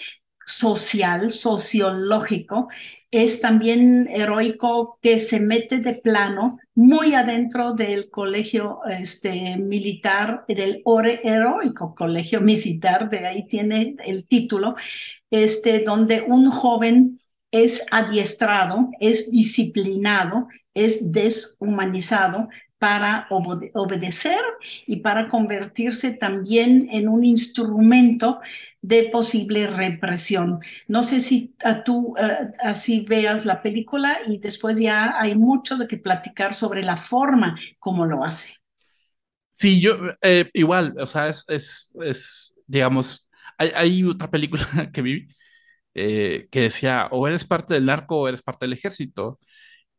[0.45, 2.69] social, sociológico,
[3.11, 10.82] es también heroico que se mete de plano muy adentro del colegio este, militar, del
[10.86, 14.75] Ore Heroico Colegio Militar, de ahí tiene el título,
[15.32, 17.17] este, donde un joven
[17.52, 24.39] es adiestrado, es disciplinado, es deshumanizado para obedecer
[24.88, 28.39] y para convertirse también en un instrumento
[28.82, 30.62] de posible represión.
[30.88, 32.18] No sé si tú uh,
[32.60, 37.60] así veas la película y después ya hay mucho de que platicar sobre la forma
[37.80, 38.56] como lo hace.
[39.54, 45.02] Sí, yo eh, igual, o sea, es, es, es digamos, hay, hay, otra película que
[45.02, 45.28] vi
[46.00, 49.39] eh, que decía, o eres parte del narco o eres parte del ejército.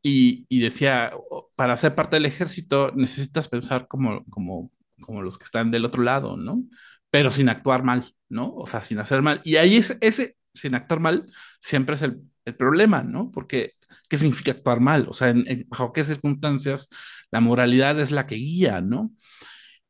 [0.03, 1.13] Y, decía,
[1.57, 4.71] para ser parte del ejército necesitas pensar como, como,
[5.03, 6.65] como los que están del otro lado, ¿no?
[7.11, 8.55] Pero sin actuar mal, ¿no?
[8.55, 9.43] O sea, sin hacer mal.
[9.45, 11.27] Y ahí es, ese, sin actuar mal,
[11.61, 13.31] siempre es el, el problema, ¿no?
[13.31, 13.73] Porque,
[14.09, 15.07] ¿qué significa actuar mal?
[15.09, 16.89] O sea, en, bajo qué circunstancias
[17.31, 19.13] la moralidad es la que guía, ¿no?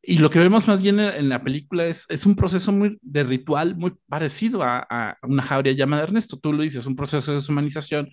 [0.03, 3.23] Y lo que vemos más bien en, la película es, es, un proceso muy de
[3.23, 6.39] ritual muy parecido a, a una jauría llamada Ernesto.
[6.39, 8.11] Tú lo dices, un proceso de deshumanización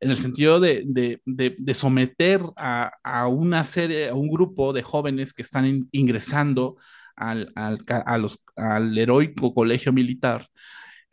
[0.00, 4.72] en el sentido de, de, de, de someter a, a, una serie, a un grupo
[4.72, 6.76] de jóvenes que están in, ingresando
[7.16, 10.48] al, al, a los, al heroico colegio militar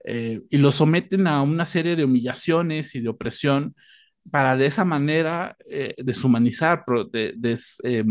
[0.05, 3.75] eh, y los someten a una serie de humillaciones y de opresión
[4.31, 7.35] para de esa manera eh, deshumanizar, de,
[7.83, 8.03] eh,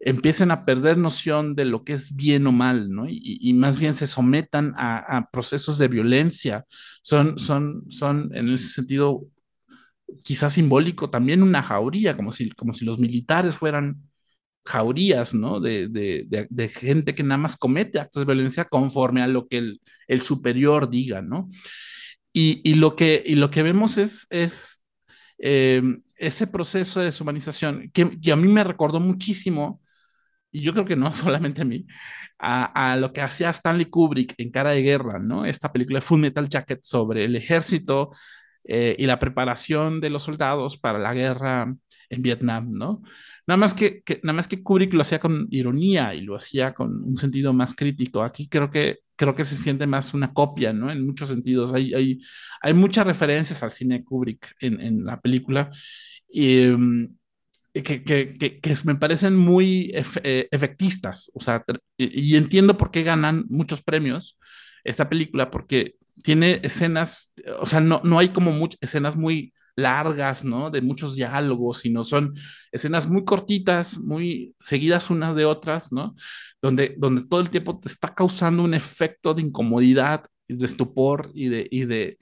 [0.00, 3.08] empiecen a perder noción de lo que es bien o mal, ¿no?
[3.08, 6.64] Y, y más bien se sometan a, a, procesos de violencia.
[7.02, 9.26] Son, son, son en ese sentido
[10.24, 14.02] quizás simbólico, también una jauría, como si, como si los militares fueran
[14.64, 15.60] jaurías, ¿no?
[15.60, 19.48] De, de, de, de, gente que nada más comete actos de violencia conforme a lo
[19.48, 21.48] que el, el superior diga, ¿no?
[22.32, 24.82] Y, y, lo, que, y lo que vemos es, es
[25.38, 25.82] eh,
[26.18, 29.80] ese proceso de deshumanización que, que, a mí me recordó muchísimo,
[30.56, 31.86] y yo creo que no solamente a mí,
[32.38, 35.44] a, a, lo que hacía Stanley Kubrick en Cara de Guerra, ¿no?
[35.44, 38.10] Esta película Full Metal Jacket sobre el ejército
[38.64, 41.74] eh, y la preparación de los soldados para la guerra
[42.08, 43.02] en Vietnam, ¿no?
[43.46, 46.72] Nada más que, que, nada más que Kubrick lo hacía con ironía y lo hacía
[46.72, 48.22] con un sentido más crítico.
[48.22, 50.90] Aquí creo que, creo que se siente más una copia, ¿no?
[50.90, 51.72] En muchos sentidos.
[51.74, 52.20] Hay, hay,
[52.62, 55.70] hay muchas referencias al cine de Kubrick en, en la película
[56.28, 56.66] y,
[57.76, 61.30] um, que, que, que, me parecen muy eh, efectistas.
[61.34, 61.64] O sea,
[61.96, 64.38] y, y entiendo por qué ganan muchos premios
[64.84, 70.44] esta película, porque tiene escenas, o sea, no, no hay como muchas escenas muy largas,
[70.44, 70.70] ¿no?
[70.70, 72.34] De muchos diálogos, sino son
[72.72, 76.14] escenas muy cortitas, muy seguidas unas de otras, ¿no?
[76.62, 81.48] Donde, donde todo el tiempo te está causando un efecto de incomodidad, de estupor y
[81.48, 82.18] de, y de,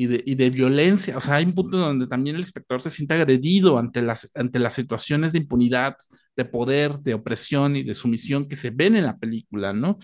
[0.00, 1.14] y de, y de violencia.
[1.14, 4.58] O sea, hay un punto donde también el espectador se siente agredido ante las, ante
[4.58, 5.94] las situaciones de impunidad,
[6.34, 9.98] de poder, de opresión y de sumisión que se ven en la película, ¿no?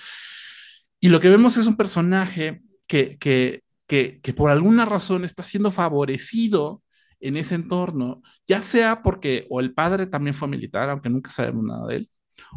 [1.01, 5.43] Y lo que vemos es un personaje que, que, que, que por alguna razón está
[5.43, 6.83] siendo favorecido
[7.19, 11.65] en ese entorno, ya sea porque o el padre también fue militar, aunque nunca sabemos
[11.65, 12.11] nada de él,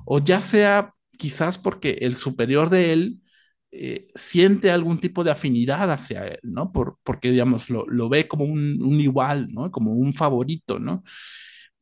[0.05, 3.21] o ya sea quizás porque el superior de él
[3.71, 6.71] eh, siente algún tipo de afinidad hacia él, ¿no?
[6.71, 9.71] Por, porque, digamos, lo, lo ve como un, un, igual, ¿no?
[9.71, 11.03] Como un favorito, ¿no?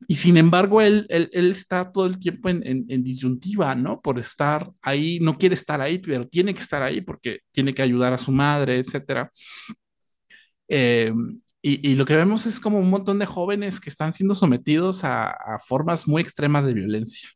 [0.08, 4.02] Y sin embargo, él, él, él está todo el tiempo en, en, disyuntiva, ¿no?
[4.02, 7.82] Por estar ahí, no quiere estar ahí, pero tiene que estar ahí porque tiene que
[7.82, 9.32] ayudar a su madre, etcétera.
[10.68, 11.14] Eh,
[11.62, 15.04] y, y, lo que vemos es como un montón de jóvenes que están siendo sometidos
[15.04, 17.30] a formas muy extremas de violencia.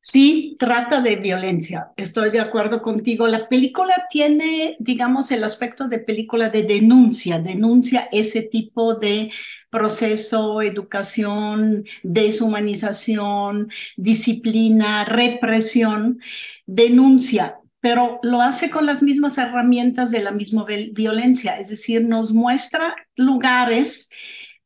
[0.00, 3.26] Sí, trata de violencia, estoy de acuerdo contigo.
[3.26, 9.30] La película tiene, digamos, el aspecto de película de denuncia, denuncia ese tipo de
[9.70, 16.20] proceso, educación, deshumanización, disciplina, represión,
[16.64, 22.32] denuncia, pero lo hace con las mismas herramientas de la misma violencia, es decir, nos
[22.32, 24.10] muestra lugares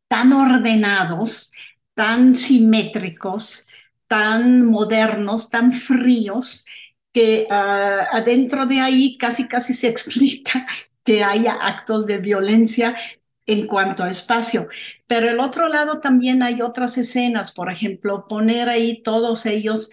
[0.08, 1.52] tan ordenados,
[1.94, 3.66] tan simétricos,
[4.12, 6.66] tan modernos, tan fríos,
[7.14, 10.66] que uh, adentro de ahí casi casi se explica
[11.02, 12.94] que haya actos de violencia
[13.46, 14.68] en cuanto a espacio.
[15.06, 19.90] Pero el otro lado también hay otras escenas, por ejemplo, poner ahí todos ellos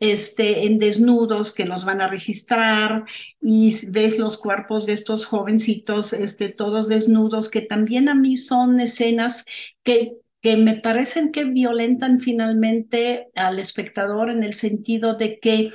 [0.00, 3.04] este, en desnudos que los van a registrar
[3.40, 8.80] y ves los cuerpos de estos jovencitos, este, todos desnudos, que también a mí son
[8.80, 9.46] escenas
[9.84, 15.70] que que me parecen que violentan finalmente al espectador en el sentido de que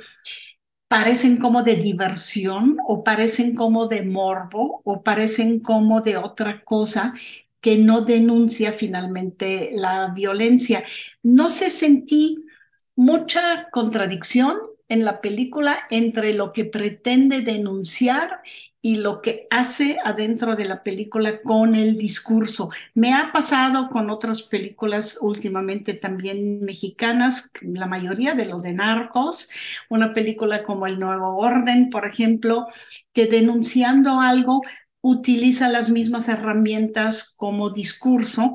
[0.88, 7.14] parecen como de diversión o parecen como de morbo o parecen como de otra cosa
[7.60, 10.84] que no denuncia finalmente la violencia.
[11.22, 12.36] No se sentí
[12.94, 14.58] mucha contradicción
[14.88, 18.42] en la película entre lo que pretende denunciar
[18.80, 22.70] y lo que hace adentro de la película con el discurso.
[22.94, 29.50] Me ha pasado con otras películas últimamente también mexicanas, la mayoría de los de narcos,
[29.88, 32.66] una película como El Nuevo Orden, por ejemplo,
[33.12, 34.62] que denunciando algo
[35.00, 38.54] utiliza las mismas herramientas como discurso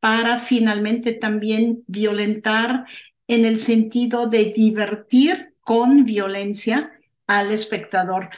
[0.00, 2.86] para finalmente también violentar
[3.26, 6.92] en el sentido de divertir con violencia
[7.26, 8.30] al espectador.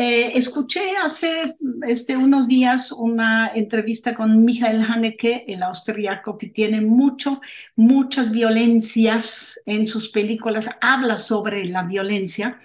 [0.00, 1.56] Eh, escuché hace
[1.88, 7.40] este, unos días una entrevista con Michael Haneke, el austriaco, que tiene mucho,
[7.74, 12.60] muchas violencias en sus películas, habla sobre la violencia,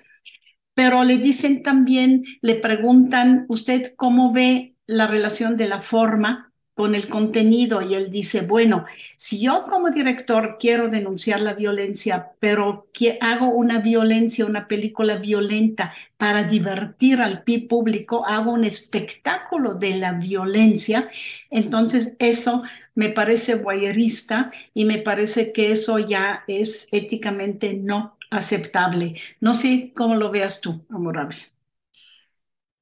[0.75, 6.95] pero le dicen también, le preguntan, ¿usted cómo ve la relación de la forma con
[6.95, 12.89] el contenido y él dice, bueno, si yo como director quiero denunciar la violencia, pero
[12.93, 19.97] que hago una violencia, una película violenta para divertir al público, hago un espectáculo de
[19.97, 21.09] la violencia,
[21.51, 22.63] entonces eso
[22.95, 29.15] me parece voyerista y me parece que eso ya es éticamente no aceptable.
[29.39, 31.52] No sé cómo lo veas tú, Amorable.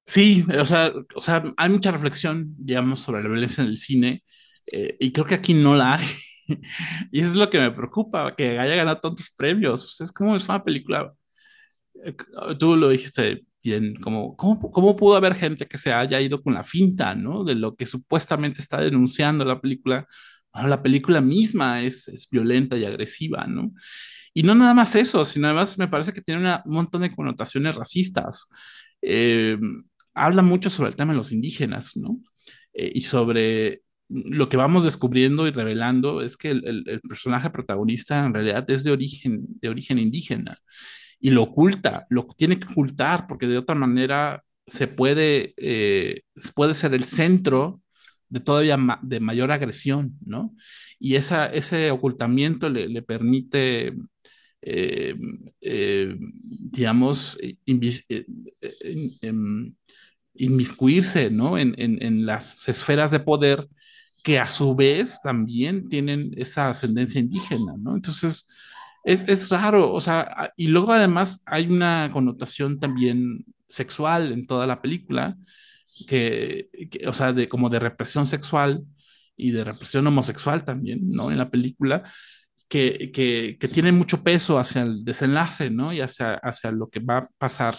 [0.03, 4.23] Sí, o sea, o sea, hay mucha reflexión, digamos, sobre la violencia en el cine,
[4.71, 6.07] eh, y creo que aquí no la hay.
[7.11, 9.85] y eso es lo que me preocupa, que haya ganado tantos premios.
[9.85, 11.13] O sea, es como es una película,
[12.05, 12.15] eh,
[12.59, 16.53] tú lo dijiste bien, como, ¿cómo, ¿cómo pudo haber gente que se haya ido con
[16.55, 17.43] la finta, ¿no?
[17.43, 20.07] De lo que supuestamente está denunciando la película.
[20.53, 23.71] Bueno, la película misma es, es violenta y agresiva, ¿no?
[24.33, 27.75] Y no nada más eso, sino además me parece que tiene un montón de connotaciones
[27.75, 28.47] racistas.
[29.01, 29.57] Eh,
[30.13, 32.19] habla mucho sobre el tema de los indígenas, ¿no?
[32.73, 38.33] Eh, y sobre lo que vamos descubriendo y revelando es que el, personaje protagonista en
[38.33, 40.57] realidad es de origen, de origen indígena
[41.19, 46.23] y lo oculta, lo tiene que ocultar porque de otra manera se puede, eh,
[46.55, 47.81] puede ser el centro
[48.29, 50.55] de todavía de mayor agresión, ¿no?
[50.99, 53.93] Y esa, ese ocultamiento le, permite
[54.61, 55.15] eh,
[55.61, 57.37] digamos,
[60.33, 61.57] inmiscuirse ¿no?
[61.57, 63.67] en, en, las esferas de poder
[64.23, 67.95] que a su vez también tienen esa ascendencia indígena, ¿no?
[67.95, 68.47] Entonces,
[69.03, 74.67] es, es raro, o sea, y luego además hay una connotación también sexual en toda
[74.67, 75.37] la película,
[76.07, 76.69] que,
[77.07, 78.83] o sea, de, como de represión sexual
[79.35, 81.31] y de represión homosexual también, ¿no?
[81.31, 82.03] En la película,
[82.67, 85.91] que, que, que tiene mucho peso hacia el desenlace, ¿no?
[85.93, 87.77] Y hacia, hacia lo que va a pasar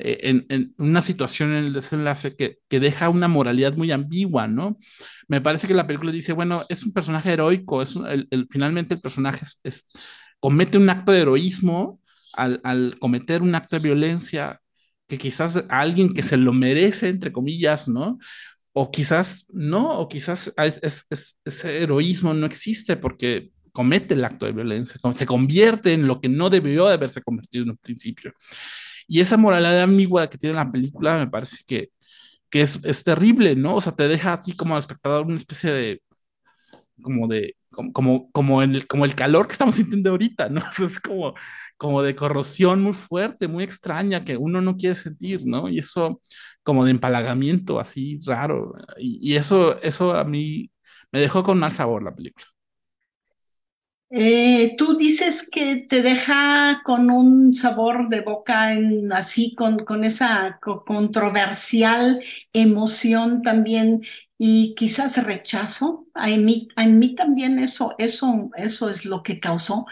[0.00, 4.78] eh, en, una situación en el desenlace que, que, deja una moralidad muy ambigua, ¿no?
[5.26, 9.00] Me parece que la película dice, bueno, es un personaje heroico, es el, finalmente el
[9.00, 9.98] personaje es,
[10.38, 12.00] comete un acto de heroísmo
[12.34, 14.60] al, al, cometer un acto de violencia
[15.08, 18.18] que quizás a alguien que se lo merece, entre comillas, ¿no?
[18.72, 24.46] O quizás no, o quizás es, es, ese heroísmo no existe porque comete el acto
[24.46, 28.32] de violencia, se convierte en lo que no debió de haberse convertido en un principio.
[29.08, 31.90] Y esa moralidad ambigua que tiene la película me parece que,
[32.50, 33.76] que es, es, terrible, ¿no?
[33.76, 36.02] O sea, te deja a ti como espectador una especie de,
[37.02, 37.56] como de,
[37.92, 40.60] como, como, el, como el calor que estamos sintiendo ahorita, ¿no?
[40.84, 41.34] es como,
[41.76, 45.68] como de corrosión muy fuerte, muy extraña, que uno no quiere sentir, ¿no?
[45.68, 46.20] Y eso
[46.62, 48.74] como de empalagamiento así raro.
[48.98, 50.70] Y, y eso, eso a mí
[51.12, 52.46] me dejó con mal sabor la película.
[54.10, 60.02] Eh, tú dices que te deja con un sabor de boca en, así, con, con
[60.04, 62.22] esa controversial
[62.54, 64.02] emoción también
[64.38, 66.06] y quizás rechazo.
[66.14, 69.84] A mí, a mí también eso, eso, eso es lo que causó,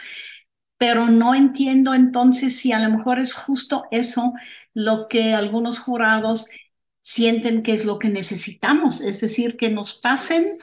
[0.78, 4.34] pero no entiendo entonces si a lo mejor es justo eso
[4.74, 6.48] lo que algunos jurados
[7.02, 10.58] sienten que es lo que necesitamos, es decir, que nos pasen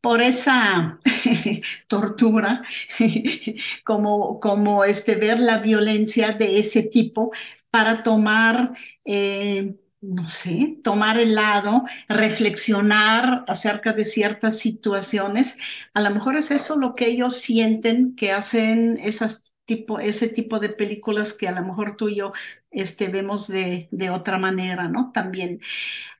[0.00, 1.00] por esa
[1.88, 2.62] tortura,
[3.84, 7.32] como, como este, ver la violencia de ese tipo
[7.70, 8.72] para tomar,
[9.04, 15.58] eh, no sé, tomar el lado, reflexionar acerca de ciertas situaciones.
[15.94, 20.58] A lo mejor es eso lo que ellos sienten que hacen esas tipo, ese tipo
[20.58, 22.32] de películas que a lo mejor tú y yo
[22.72, 25.12] este, vemos de, de otra manera, ¿no?
[25.12, 25.60] También.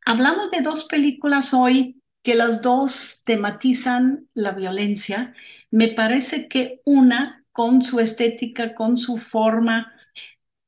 [0.07, 5.35] Hablamos de dos películas hoy que las dos tematizan la violencia.
[5.71, 9.93] Me parece que una, con su estética, con su forma,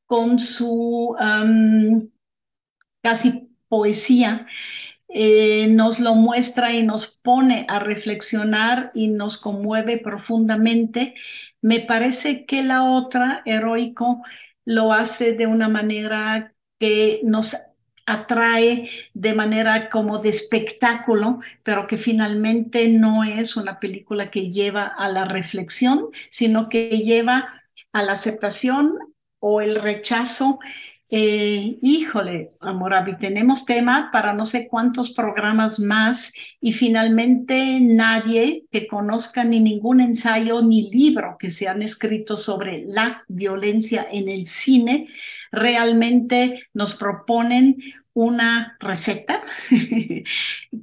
[0.07, 1.17] con su
[3.03, 4.47] casi poesía,
[5.09, 11.15] eh, nos lo muestra y nos pone a reflexionar y nos conmueve profundamente.
[11.61, 14.23] Me parece que la otra, Heroico,
[14.65, 17.57] lo hace de una manera que nos
[18.07, 24.87] atrae de manera como de espectáculo, pero que finalmente no es una película que lleva
[24.87, 27.55] a la reflexión, sino que lleva
[27.93, 28.99] a la aceptación
[29.39, 30.61] o el rechazo
[31.15, 38.87] eh, híjole, Amorabi, tenemos tema para no sé cuántos programas más y finalmente nadie que
[38.87, 44.49] conozca ni ningún ensayo ni libro que se han escrito sobre la violencia en el
[44.49, 45.09] cine
[45.51, 47.77] realmente nos proponen
[48.15, 49.43] una receta.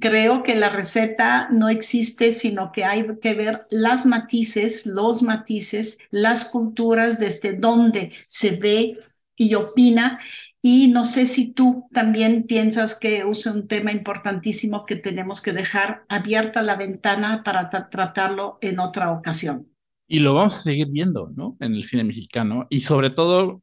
[0.00, 5.98] Creo que la receta no existe, sino que hay que ver las matices, los matices,
[6.10, 8.96] las culturas desde donde se ve
[9.40, 10.20] y opina.
[10.60, 15.54] Y no sé si tú también piensas que es un tema importantísimo que tenemos que
[15.54, 19.68] dejar abierta la ventana para tratarlo en otra ocasión.
[20.06, 21.56] Y lo vamos a seguir viendo, ¿no?
[21.60, 22.66] En el cine mexicano.
[22.68, 23.62] Y sobre todo,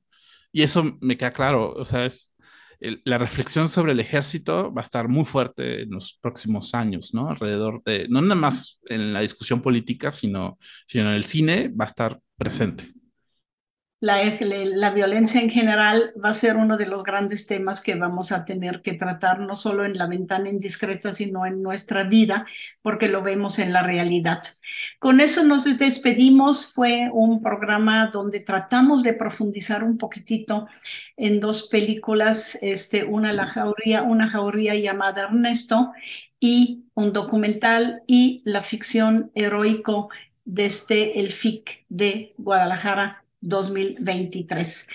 [0.52, 2.34] y eso me queda claro, o sea, es
[2.80, 7.30] la reflexión sobre el ejército va a estar muy fuerte en los próximos años, ¿no?
[7.30, 10.58] Alrededor de, no nada más en la discusión política, sino,
[10.88, 12.97] sino en el cine va a estar presente
[14.00, 18.46] la, violencia en general va a ser uno de los grandes temas que vamos a
[18.46, 22.46] tener que tratar, no solo en la ventana indiscreta, sino en nuestra vida,
[22.84, 24.42] porque lo vemos en la realidad.
[25.00, 26.74] Con eso nos despedimos.
[26.74, 30.68] Fue un programa donde tratamos de profundizar un poquitito
[31.16, 35.92] en dos películas, este, una la jauría, una jauría llamada Ernesto
[36.40, 40.10] y un documental y la ficción heroico
[40.46, 44.90] desde el FIC de Guadalajara 2023.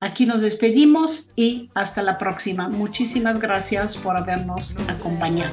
[0.00, 2.68] Aquí nos despedimos y hasta la próxima.
[2.68, 5.52] Muchísimas gracias por habernos acompañado.